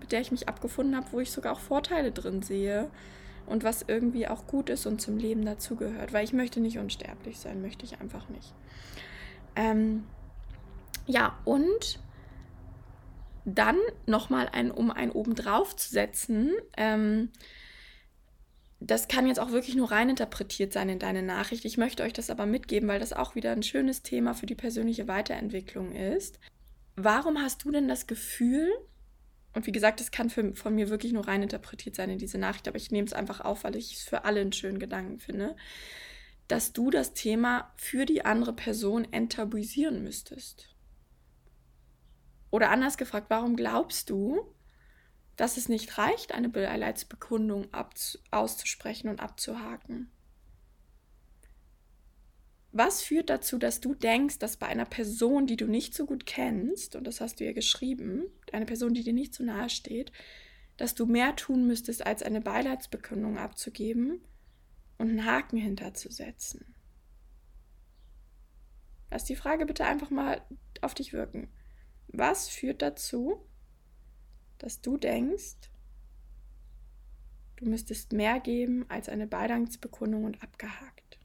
mit 0.00 0.12
der 0.12 0.20
ich 0.20 0.30
mich 0.30 0.48
abgefunden 0.48 0.96
habe, 0.96 1.06
wo 1.12 1.20
ich 1.20 1.30
sogar 1.30 1.52
auch 1.52 1.60
Vorteile 1.60 2.12
drin 2.12 2.42
sehe 2.42 2.90
und 3.46 3.64
was 3.64 3.84
irgendwie 3.86 4.28
auch 4.28 4.46
gut 4.46 4.70
ist 4.70 4.86
und 4.86 5.00
zum 5.00 5.16
Leben 5.16 5.44
dazugehört, 5.44 6.12
weil 6.12 6.24
ich 6.24 6.32
möchte 6.32 6.60
nicht 6.60 6.78
unsterblich 6.78 7.38
sein, 7.38 7.62
möchte 7.62 7.84
ich 7.84 8.00
einfach 8.00 8.28
nicht. 8.28 8.52
Ähm, 9.56 10.04
ja, 11.06 11.38
und 11.44 12.00
dann 13.44 13.78
nochmal 14.06 14.48
ein, 14.52 14.70
um 14.70 14.90
ein 14.90 15.10
obendrauf 15.10 15.74
zu 15.74 15.90
setzen, 15.90 16.52
ähm, 16.76 17.30
das 18.80 19.08
kann 19.08 19.26
jetzt 19.26 19.40
auch 19.40 19.50
wirklich 19.50 19.74
nur 19.74 19.90
rein 19.90 20.10
interpretiert 20.10 20.72
sein 20.72 20.88
in 20.88 20.98
deine 20.98 21.22
Nachricht. 21.22 21.64
Ich 21.64 21.78
möchte 21.78 22.04
euch 22.04 22.12
das 22.12 22.30
aber 22.30 22.46
mitgeben, 22.46 22.88
weil 22.88 23.00
das 23.00 23.12
auch 23.12 23.34
wieder 23.34 23.52
ein 23.52 23.64
schönes 23.64 24.02
Thema 24.02 24.34
für 24.34 24.46
die 24.46 24.54
persönliche 24.54 25.08
Weiterentwicklung 25.08 25.92
ist. 25.92 26.38
Warum 26.94 27.38
hast 27.38 27.64
du 27.64 27.72
denn 27.72 27.88
das 27.88 28.06
Gefühl, 28.06 28.70
und 29.54 29.66
wie 29.66 29.72
gesagt, 29.72 30.00
das 30.00 30.12
kann 30.12 30.30
für, 30.30 30.54
von 30.54 30.74
mir 30.74 30.90
wirklich 30.90 31.12
nur 31.12 31.26
rein 31.26 31.42
interpretiert 31.42 31.96
sein 31.96 32.10
in 32.10 32.18
diese 32.18 32.38
Nachricht, 32.38 32.68
aber 32.68 32.76
ich 32.76 32.92
nehme 32.92 33.06
es 33.06 33.12
einfach 33.12 33.40
auf, 33.40 33.64
weil 33.64 33.74
ich 33.74 33.94
es 33.94 34.02
für 34.02 34.24
alle 34.24 34.40
einen 34.40 34.52
schönen 34.52 34.78
Gedanken 34.78 35.18
finde, 35.18 35.56
dass 36.46 36.72
du 36.72 36.90
das 36.90 37.14
Thema 37.14 37.72
für 37.76 38.06
die 38.06 38.24
andere 38.24 38.52
Person 38.52 39.06
enttabuisieren 39.10 40.04
müsstest? 40.04 40.74
Oder 42.50 42.70
anders 42.70 42.96
gefragt, 42.96 43.26
warum 43.28 43.56
glaubst 43.56 44.08
du, 44.08 44.54
dass 45.38 45.56
es 45.56 45.68
nicht 45.68 45.96
reicht, 45.98 46.34
eine 46.34 46.48
Beileidsbekundung 46.48 47.68
auszusprechen 48.32 49.08
und 49.08 49.20
abzuhaken. 49.20 50.10
Was 52.72 53.02
führt 53.02 53.30
dazu, 53.30 53.56
dass 53.56 53.80
du 53.80 53.94
denkst, 53.94 54.40
dass 54.40 54.56
bei 54.56 54.66
einer 54.66 54.84
Person, 54.84 55.46
die 55.46 55.56
du 55.56 55.66
nicht 55.66 55.94
so 55.94 56.06
gut 56.06 56.26
kennst, 56.26 56.96
und 56.96 57.06
das 57.06 57.20
hast 57.20 57.38
du 57.38 57.44
ja 57.44 57.52
geschrieben, 57.52 58.24
eine 58.52 58.66
Person, 58.66 58.94
die 58.94 59.04
dir 59.04 59.12
nicht 59.12 59.32
so 59.32 59.44
nahe 59.44 59.70
steht, 59.70 60.10
dass 60.76 60.96
du 60.96 61.06
mehr 61.06 61.34
tun 61.36 61.68
müsstest, 61.68 62.04
als 62.04 62.24
eine 62.24 62.40
Beileidsbekundung 62.40 63.38
abzugeben 63.38 64.20
und 64.98 65.08
einen 65.08 65.24
Haken 65.24 65.56
hinterzusetzen? 65.56 66.74
Lass 69.08 69.24
die 69.24 69.36
Frage 69.36 69.66
bitte 69.66 69.84
einfach 69.84 70.10
mal 70.10 70.42
auf 70.82 70.94
dich 70.94 71.12
wirken. 71.12 71.48
Was 72.08 72.48
führt 72.48 72.82
dazu, 72.82 73.47
dass 74.58 74.80
du 74.80 74.96
denkst, 74.96 75.56
du 77.56 77.68
müsstest 77.68 78.12
mehr 78.12 78.40
geben 78.40 78.84
als 78.88 79.08
eine 79.08 79.26
Beidangsbekundung 79.26 80.24
und 80.24 80.42
abgehakt. 80.42 81.18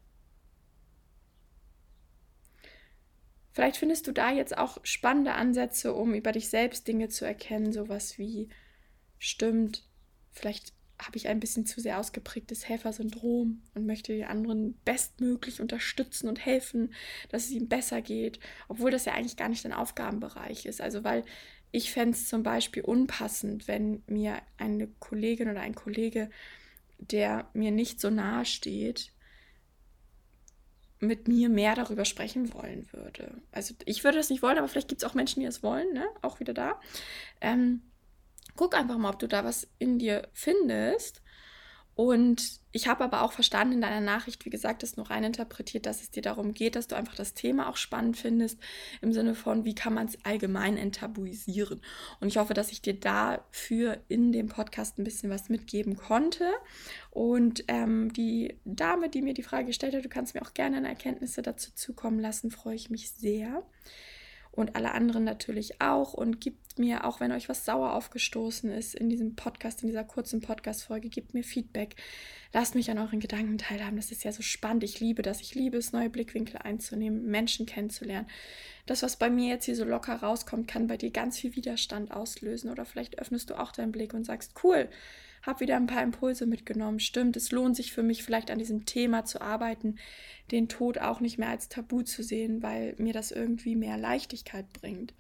Vielleicht 3.52 3.78
findest 3.78 4.08
du 4.08 4.12
da 4.12 4.32
jetzt 4.32 4.58
auch 4.58 4.80
spannende 4.84 5.34
Ansätze, 5.34 5.94
um 5.94 6.16
über 6.16 6.32
dich 6.32 6.50
selbst 6.50 6.88
Dinge 6.88 7.10
zu 7.10 7.24
erkennen, 7.24 7.72
sowas 7.72 8.18
wie 8.18 8.50
stimmt, 9.20 9.88
vielleicht 10.32 10.74
habe 11.00 11.18
ich 11.18 11.28
ein 11.28 11.40
bisschen 11.40 11.66
zu 11.66 11.82
sehr 11.82 12.00
ausgeprägtes 12.00 12.68
Helfersyndrom 12.68 13.62
und 13.74 13.86
möchte 13.86 14.14
die 14.14 14.26
anderen 14.26 14.74
bestmöglich 14.86 15.62
unterstützen 15.62 16.28
und 16.28 16.44
helfen, 16.44 16.94
dass 17.30 17.46
es 17.46 17.52
ihnen 17.52 17.68
besser 17.68 18.02
geht, 18.02 18.40
obwohl 18.68 18.92
das 18.92 19.06
ja 19.06 19.14
eigentlich 19.14 19.38
gar 19.38 19.50
nicht 19.50 19.66
dein 19.66 19.74
Aufgabenbereich 19.74 20.66
ist. 20.66 20.82
Also 20.82 21.04
weil 21.04 21.24
ich 21.74 21.92
fände 21.92 22.16
es 22.16 22.30
zum 22.30 22.44
Beispiel 22.44 22.84
unpassend, 22.84 23.68
wenn 23.68 24.04
mir 24.06 24.38
eine 24.58 24.88
Kollegin 25.00 25.50
oder 25.50 25.62
ein 25.62 25.74
Kollege, 25.74 26.30
der 27.00 27.50
mir 27.54 27.72
nicht 27.72 28.00
so 28.00 28.12
nahe 28.12 28.46
steht, 28.46 29.12
mit 31.00 31.28
mir 31.28 31.50
mehr 31.50 31.74
darüber 31.74 32.06
sprechen 32.06 32.54
wollen 32.54 32.88
würde. 32.94 33.42
Also 33.52 33.74
ich 33.86 34.04
würde 34.04 34.20
das 34.20 34.30
nicht 34.30 34.44
wollen, 34.44 34.60
aber 34.60 34.68
vielleicht 34.68 34.88
gibt 34.88 35.02
es 35.02 35.10
auch 35.10 35.16
Menschen, 35.16 35.40
die 35.40 35.48
es 35.48 35.64
wollen, 35.64 35.92
ne? 35.94 36.06
Auch 36.22 36.40
wieder 36.40 36.54
da. 36.54 36.80
Ähm, 37.42 37.82
guck 38.56 38.76
einfach 38.78 39.00
mal, 39.00 39.10
ob 39.10 39.18
du 39.18 39.28
da 39.28 39.44
was 39.44 39.68
in 39.80 39.98
dir 39.98 40.30
findest. 40.32 41.24
Und 41.96 42.62
ich 42.74 42.88
habe 42.88 43.04
aber 43.04 43.22
auch 43.22 43.32
verstanden 43.32 43.76
in 43.76 43.82
deiner 43.82 44.02
Nachricht, 44.02 44.46
wie 44.46 44.50
gesagt, 44.50 44.84
das 44.84 44.98
nur 44.98 45.10
rein 45.10 45.24
interpretiert, 45.24 45.86
dass 45.86 46.02
es 46.02 46.10
dir 46.10 46.24
darum 46.24 46.54
geht, 46.54 46.76
dass 46.76 46.88
du 46.88 46.96
einfach 46.96 47.16
das 47.16 47.36
Thema 47.36 47.70
auch 47.70 47.78
spannend 47.78 48.18
findest, 48.18 48.60
im 49.02 49.14
Sinne 49.14 49.36
von, 49.36 49.64
wie 49.64 49.76
kann 49.76 49.94
man 49.94 50.08
es 50.08 50.18
allgemein 50.26 50.76
enttabuisieren. 50.76 51.82
Und 52.20 52.28
ich 52.28 52.38
hoffe, 52.38 52.56
dass 52.56 52.72
ich 52.72 52.82
dir 52.82 53.00
dafür 53.00 54.00
in 54.08 54.32
dem 54.32 54.48
Podcast 54.48 54.98
ein 54.98 55.04
bisschen 55.04 55.30
was 55.30 55.50
mitgeben 55.50 55.96
konnte. 55.96 56.52
Und 57.12 57.64
ähm, 57.68 58.12
die 58.12 58.60
Dame, 58.66 59.08
die 59.08 59.22
mir 59.22 59.36
die 59.36 59.44
Frage 59.44 59.68
gestellt 59.68 59.94
hat, 59.94 60.04
du 60.04 60.10
kannst 60.10 60.34
mir 60.34 60.42
auch 60.42 60.56
gerne 60.56 60.86
Erkenntnisse 60.88 61.44
dazu 61.44 61.72
zukommen 61.76 62.20
lassen, 62.20 62.50
freue 62.50 62.76
ich 62.76 62.90
mich 62.90 63.12
sehr 63.12 63.64
und 64.56 64.76
alle 64.76 64.92
anderen 64.92 65.24
natürlich 65.24 65.82
auch. 65.82 66.14
Und 66.14 66.40
gibt 66.40 66.78
mir, 66.78 67.06
auch 67.06 67.20
wenn 67.20 67.32
euch 67.32 67.50
was 67.50 67.66
sauer 67.66 67.94
aufgestoßen 67.94 68.72
ist 68.72 68.94
in 68.94 69.10
diesem 69.10 69.36
Podcast, 69.36 69.82
in 69.82 69.88
dieser 69.88 70.04
kurzen 70.04 70.42
Podcast-Folge, 70.42 71.10
gebt 71.10 71.34
mir 71.34 71.44
Feedback. 71.44 71.96
Lasst 72.54 72.76
mich 72.76 72.92
an 72.92 73.00
euren 73.00 73.20
Gedanken 73.20 73.58
teilhaben. 73.58 73.96
Das 73.96 74.12
ist 74.12 74.24
ja 74.24 74.32
so 74.32 74.44
spannend. 74.44 74.84
Ich 74.84 75.00
liebe 75.00 75.24
das. 75.24 75.42
Ich 75.42 75.56
liebe 75.56 75.78
es, 75.78 75.92
neue 75.92 76.10
Blickwinkel 76.10 76.58
einzunehmen, 76.58 77.26
Menschen 77.26 77.66
kennenzulernen. 77.66 78.28
Das, 78.86 79.02
was 79.02 79.18
bei 79.18 79.32
mir 79.32 79.50
jetzt 79.50 79.66
hier 79.66 79.76
so 79.76 79.86
locker 79.86 80.16
rauskommt, 80.18 80.68
kann 80.68 80.86
bei 80.86 80.98
dir 80.98 81.10
ganz 81.10 81.40
viel 81.40 81.56
Widerstand 81.56 82.12
auslösen. 82.12 82.70
Oder 82.70 82.86
vielleicht 82.86 83.18
öffnest 83.18 83.50
du 83.50 83.60
auch 83.60 83.72
deinen 83.72 83.92
Blick 83.92 84.14
und 84.14 84.24
sagst, 84.24 84.54
cool, 84.64 84.88
habe 85.44 85.60
wieder 85.60 85.76
ein 85.76 85.88
paar 85.88 86.02
Impulse 86.02 86.46
mitgenommen. 86.46 87.00
Stimmt, 87.00 87.38
es 87.38 87.52
lohnt 87.52 87.76
sich 87.76 87.92
für 87.92 88.02
mich 88.02 88.24
vielleicht 88.24 88.50
an 88.50 88.60
diesem 88.60 88.86
Thema 88.86 89.26
zu 89.26 89.42
arbeiten, 89.42 89.98
den 90.52 90.70
Tod 90.70 90.98
auch 90.98 91.20
nicht 91.20 91.38
mehr 91.38 91.50
als 91.50 91.70
Tabu 91.70 92.02
zu 92.02 92.24
sehen, 92.24 92.64
weil 92.64 92.96
mir 92.98 93.14
das 93.14 93.32
irgendwie 93.32 93.76
mehr 93.76 93.98
Leichtigkeit 93.98 94.72
bringt. 94.74 95.14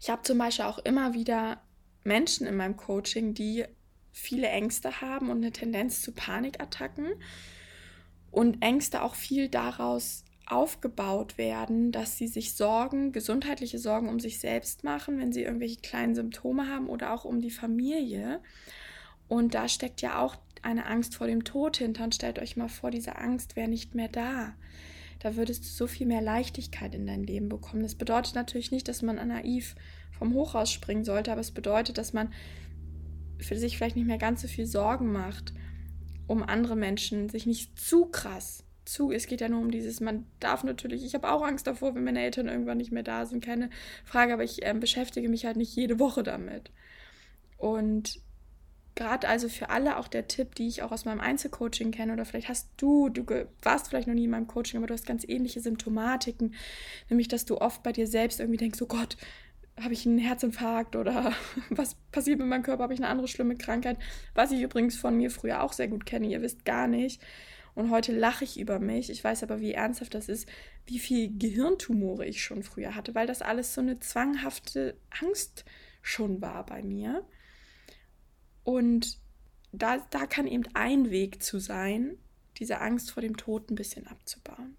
Ich 0.00 0.10
habe 0.10 0.22
zum 0.22 0.38
Beispiel 0.38 0.66
auch 0.66 0.78
immer 0.78 1.14
wieder 1.14 1.62
Menschen 2.04 2.46
in 2.46 2.56
meinem 2.56 2.76
Coaching, 2.76 3.32
die 3.34 3.64
viele 4.12 4.48
Ängste 4.48 5.00
haben 5.00 5.30
und 5.30 5.38
eine 5.38 5.52
Tendenz 5.52 6.02
zu 6.02 6.12
Panikattacken 6.12 7.08
und 8.30 8.62
Ängste 8.62 9.02
auch 9.02 9.14
viel 9.14 9.48
daraus 9.48 10.24
aufgebaut 10.46 11.38
werden, 11.38 11.92
dass 11.92 12.18
sie 12.18 12.26
sich 12.26 12.54
Sorgen, 12.54 13.12
gesundheitliche 13.12 13.78
Sorgen 13.78 14.08
um 14.08 14.20
sich 14.20 14.40
selbst 14.40 14.84
machen, 14.84 15.18
wenn 15.18 15.32
sie 15.32 15.42
irgendwelche 15.42 15.80
kleinen 15.80 16.14
Symptome 16.14 16.68
haben 16.68 16.88
oder 16.88 17.12
auch 17.12 17.24
um 17.24 17.40
die 17.40 17.50
Familie. 17.50 18.42
Und 19.32 19.54
da 19.54 19.66
steckt 19.66 20.02
ja 20.02 20.20
auch 20.20 20.36
eine 20.60 20.84
Angst 20.84 21.14
vor 21.14 21.26
dem 21.26 21.42
Tod 21.42 21.78
hinter. 21.78 22.04
Und 22.04 22.14
stellt 22.14 22.38
euch 22.38 22.58
mal 22.58 22.68
vor, 22.68 22.90
diese 22.90 23.16
Angst 23.16 23.56
wäre 23.56 23.66
nicht 23.66 23.94
mehr 23.94 24.08
da. 24.08 24.52
Da 25.20 25.36
würdest 25.36 25.64
du 25.64 25.68
so 25.68 25.86
viel 25.86 26.06
mehr 26.06 26.20
Leichtigkeit 26.20 26.94
in 26.94 27.06
dein 27.06 27.24
Leben 27.24 27.48
bekommen. 27.48 27.82
Das 27.82 27.94
bedeutet 27.94 28.34
natürlich 28.34 28.72
nicht, 28.72 28.88
dass 28.88 29.00
man 29.00 29.16
naiv 29.16 29.74
vom 30.10 30.34
Hochhaus 30.34 30.70
springen 30.70 31.04
sollte, 31.04 31.32
aber 31.32 31.40
es 31.40 31.50
bedeutet, 31.50 31.96
dass 31.96 32.12
man 32.12 32.30
für 33.38 33.56
sich 33.56 33.78
vielleicht 33.78 33.96
nicht 33.96 34.06
mehr 34.06 34.18
ganz 34.18 34.42
so 34.42 34.48
viel 34.48 34.66
Sorgen 34.66 35.10
macht 35.12 35.54
um 36.26 36.42
andere 36.42 36.76
Menschen, 36.76 37.30
sich 37.30 37.46
nicht 37.46 37.78
zu 37.78 38.06
krass 38.06 38.64
zu. 38.84 39.12
Es 39.12 39.26
geht 39.26 39.40
ja 39.40 39.48
nur 39.48 39.60
um 39.60 39.70
dieses, 39.70 40.00
man 40.00 40.26
darf 40.40 40.62
natürlich, 40.62 41.04
ich 41.04 41.14
habe 41.14 41.30
auch 41.30 41.42
Angst 41.42 41.66
davor, 41.66 41.94
wenn 41.94 42.04
meine 42.04 42.22
Eltern 42.22 42.48
irgendwann 42.48 42.78
nicht 42.78 42.92
mehr 42.92 43.02
da 43.02 43.24
sind, 43.24 43.42
keine 43.42 43.70
Frage, 44.04 44.34
aber 44.34 44.44
ich 44.44 44.62
äh, 44.62 44.74
beschäftige 44.74 45.30
mich 45.30 45.46
halt 45.46 45.56
nicht 45.56 45.74
jede 45.74 45.98
Woche 45.98 46.22
damit. 46.22 46.70
Und 47.56 48.20
gerade 48.94 49.28
also 49.28 49.48
für 49.48 49.70
alle 49.70 49.96
auch 49.96 50.08
der 50.08 50.28
Tipp, 50.28 50.54
die 50.54 50.68
ich 50.68 50.82
auch 50.82 50.92
aus 50.92 51.04
meinem 51.04 51.20
Einzelcoaching 51.20 51.90
kenne, 51.90 52.12
oder 52.12 52.24
vielleicht 52.24 52.48
hast 52.48 52.68
du, 52.76 53.08
du 53.08 53.24
warst 53.62 53.88
vielleicht 53.88 54.08
noch 54.08 54.14
nie 54.14 54.24
in 54.24 54.30
meinem 54.30 54.46
Coaching, 54.46 54.78
aber 54.78 54.86
du 54.86 54.94
hast 54.94 55.06
ganz 55.06 55.24
ähnliche 55.26 55.60
Symptomatiken, 55.60 56.54
nämlich 57.08 57.28
dass 57.28 57.44
du 57.44 57.58
oft 57.58 57.82
bei 57.82 57.92
dir 57.92 58.06
selbst 58.06 58.40
irgendwie 58.40 58.58
denkst, 58.58 58.80
oh 58.82 58.86
Gott, 58.86 59.16
habe 59.80 59.94
ich 59.94 60.06
einen 60.06 60.18
Herzinfarkt 60.18 60.96
oder 60.96 61.32
was 61.70 61.96
passiert 62.12 62.38
mit 62.38 62.48
meinem 62.48 62.62
Körper, 62.62 62.84
habe 62.84 62.94
ich 62.94 63.00
eine 63.00 63.08
andere 63.08 63.28
schlimme 63.28 63.56
Krankheit, 63.56 63.98
was 64.34 64.52
ich 64.52 64.60
übrigens 64.60 64.96
von 64.96 65.16
mir 65.16 65.30
früher 65.30 65.62
auch 65.62 65.72
sehr 65.72 65.88
gut 65.88 66.06
kenne, 66.06 66.28
ihr 66.28 66.42
wisst 66.42 66.64
gar 66.64 66.86
nicht. 66.86 67.22
Und 67.74 67.90
heute 67.90 68.12
lache 68.12 68.44
ich 68.44 68.60
über 68.60 68.78
mich. 68.78 69.08
Ich 69.08 69.24
weiß 69.24 69.42
aber, 69.42 69.60
wie 69.60 69.72
ernsthaft 69.72 70.14
das 70.14 70.28
ist, 70.28 70.46
wie 70.84 70.98
viel 70.98 71.38
Gehirntumore 71.38 72.26
ich 72.26 72.42
schon 72.42 72.62
früher 72.62 72.94
hatte, 72.94 73.14
weil 73.14 73.26
das 73.26 73.40
alles 73.40 73.72
so 73.72 73.80
eine 73.80 73.98
zwanghafte 73.98 74.94
Angst 75.22 75.64
schon 76.02 76.42
war 76.42 76.66
bei 76.66 76.82
mir. 76.82 77.24
Und 78.64 79.18
da, 79.72 79.98
da 80.10 80.26
kann 80.26 80.46
eben 80.46 80.64
ein 80.74 81.10
Weg 81.10 81.42
zu 81.42 81.58
sein, 81.58 82.18
diese 82.58 82.80
Angst 82.80 83.10
vor 83.10 83.22
dem 83.22 83.36
Tod 83.36 83.70
ein 83.70 83.74
bisschen 83.74 84.06
abzubauen. 84.06 84.76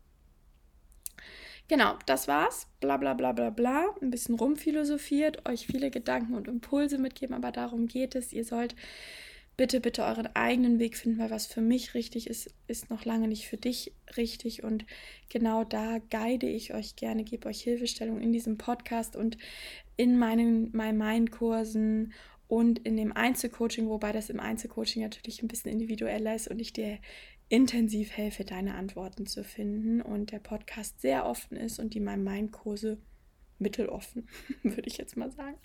Genau, 1.68 1.98
das 2.06 2.28
war's. 2.28 2.68
Bla 2.82 2.98
bla 2.98 3.14
bla 3.14 3.32
bla 3.32 3.50
bla. 3.50 3.96
Ein 4.02 4.12
bisschen 4.12 4.36
rumphilosophiert, 4.36 5.48
euch 5.48 5.66
viele 5.66 5.90
Gedanken 5.90 6.36
und 6.36 6.48
Impulse 6.48 6.98
mitgeben, 6.98 7.36
aber 7.36 7.52
darum 7.52 7.88
geht 7.88 8.16
es. 8.16 8.34
Ihr 8.34 8.46
sollt 8.46 8.76
bitte, 9.56 9.80
bitte 9.80 10.04
euren 10.04 10.28
eigenen 10.36 10.80
Weg 10.80 10.98
finden, 10.98 11.20
weil 11.20 11.30
was 11.30 11.46
für 11.46 11.62
mich 11.62 11.94
richtig 11.94 12.28
ist, 12.28 12.54
ist 12.68 12.90
noch 12.90 13.06
lange 13.06 13.28
nicht 13.28 13.48
für 13.48 13.58
dich 13.58 13.94
richtig. 14.18 14.64
Und 14.64 14.86
genau 15.30 15.64
da 15.64 16.00
guide 16.10 16.48
ich 16.48 16.74
euch 16.74 16.96
gerne, 16.96 17.24
gebe 17.24 17.48
euch 17.48 17.62
Hilfestellung 17.62 18.20
in 18.20 18.34
diesem 18.34 18.58
Podcast 18.58 19.16
und 19.16 19.38
in 19.96 20.18
meinen 20.18 20.72
My 20.76 20.92
Mind 20.92 21.32
Kursen 21.32 22.14
und 22.48 22.80
in 22.80 22.98
dem 22.98 23.12
Einzelcoaching, 23.12 23.88
wobei 23.88 24.12
das 24.12 24.30
im 24.30 24.40
Einzelcoaching 24.40 25.02
natürlich 25.02 25.42
ein 25.42 25.48
bisschen 25.48 25.72
individueller 25.72 26.36
ist 26.36 26.48
und 26.48 26.60
ich 26.60 26.74
dir 26.74 27.00
intensiv 27.50 28.12
helfe, 28.12 28.44
deine 28.44 28.76
Antworten 28.76 29.26
zu 29.26 29.44
finden 29.44 30.02
und 30.02 30.32
der 30.32 30.40
Podcast 30.40 31.02
sehr 31.02 31.26
offen 31.26 31.58
ist 31.58 31.80
und 31.80 31.94
die 31.94 32.00
My 32.00 32.18
Mind 32.18 32.52
Kurse 32.52 32.98
mitteloffen, 33.60 34.28
würde 34.64 34.88
ich 34.88 34.98
jetzt 34.98 35.18
mal 35.18 35.32
sagen. 35.32 35.58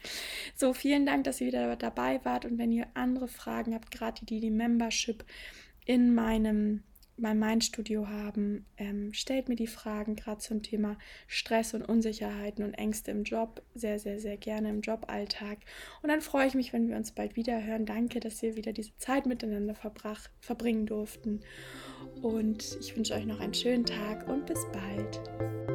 So, 0.54 0.72
vielen 0.72 1.06
Dank, 1.06 1.24
dass 1.24 1.40
ihr 1.40 1.48
wieder 1.48 1.76
dabei 1.76 2.24
wart 2.24 2.44
und 2.44 2.58
wenn 2.58 2.72
ihr 2.72 2.86
andere 2.94 3.28
Fragen 3.28 3.74
habt, 3.74 3.90
gerade 3.90 4.24
die, 4.24 4.40
die 4.40 4.50
Membership 4.50 5.24
in 5.84 6.14
meinem 6.14 6.82
mein 7.18 7.38
Mindstudio 7.38 8.08
haben, 8.08 8.66
ähm, 8.76 9.12
stellt 9.12 9.48
mir 9.48 9.56
die 9.56 9.66
Fragen 9.66 10.16
gerade 10.16 10.38
zum 10.38 10.62
Thema 10.62 10.96
Stress 11.26 11.74
und 11.74 11.82
Unsicherheiten 11.82 12.64
und 12.64 12.74
Ängste 12.74 13.10
im 13.10 13.24
Job 13.24 13.62
sehr, 13.74 13.98
sehr, 13.98 14.20
sehr 14.20 14.36
gerne 14.36 14.70
im 14.70 14.80
Joballtag. 14.80 15.58
Und 16.02 16.08
dann 16.08 16.20
freue 16.20 16.46
ich 16.46 16.54
mich, 16.54 16.72
wenn 16.72 16.88
wir 16.88 16.96
uns 16.96 17.12
bald 17.12 17.36
wieder 17.36 17.62
hören. 17.62 17.86
Danke, 17.86 18.20
dass 18.20 18.42
wir 18.42 18.56
wieder 18.56 18.72
diese 18.72 18.96
Zeit 18.98 19.26
miteinander 19.26 19.74
verbringen 20.40 20.86
durften. 20.86 21.40
Und 22.22 22.78
ich 22.80 22.96
wünsche 22.96 23.14
euch 23.14 23.26
noch 23.26 23.40
einen 23.40 23.54
schönen 23.54 23.84
Tag 23.84 24.28
und 24.28 24.46
bis 24.46 24.64
bald. 24.72 25.67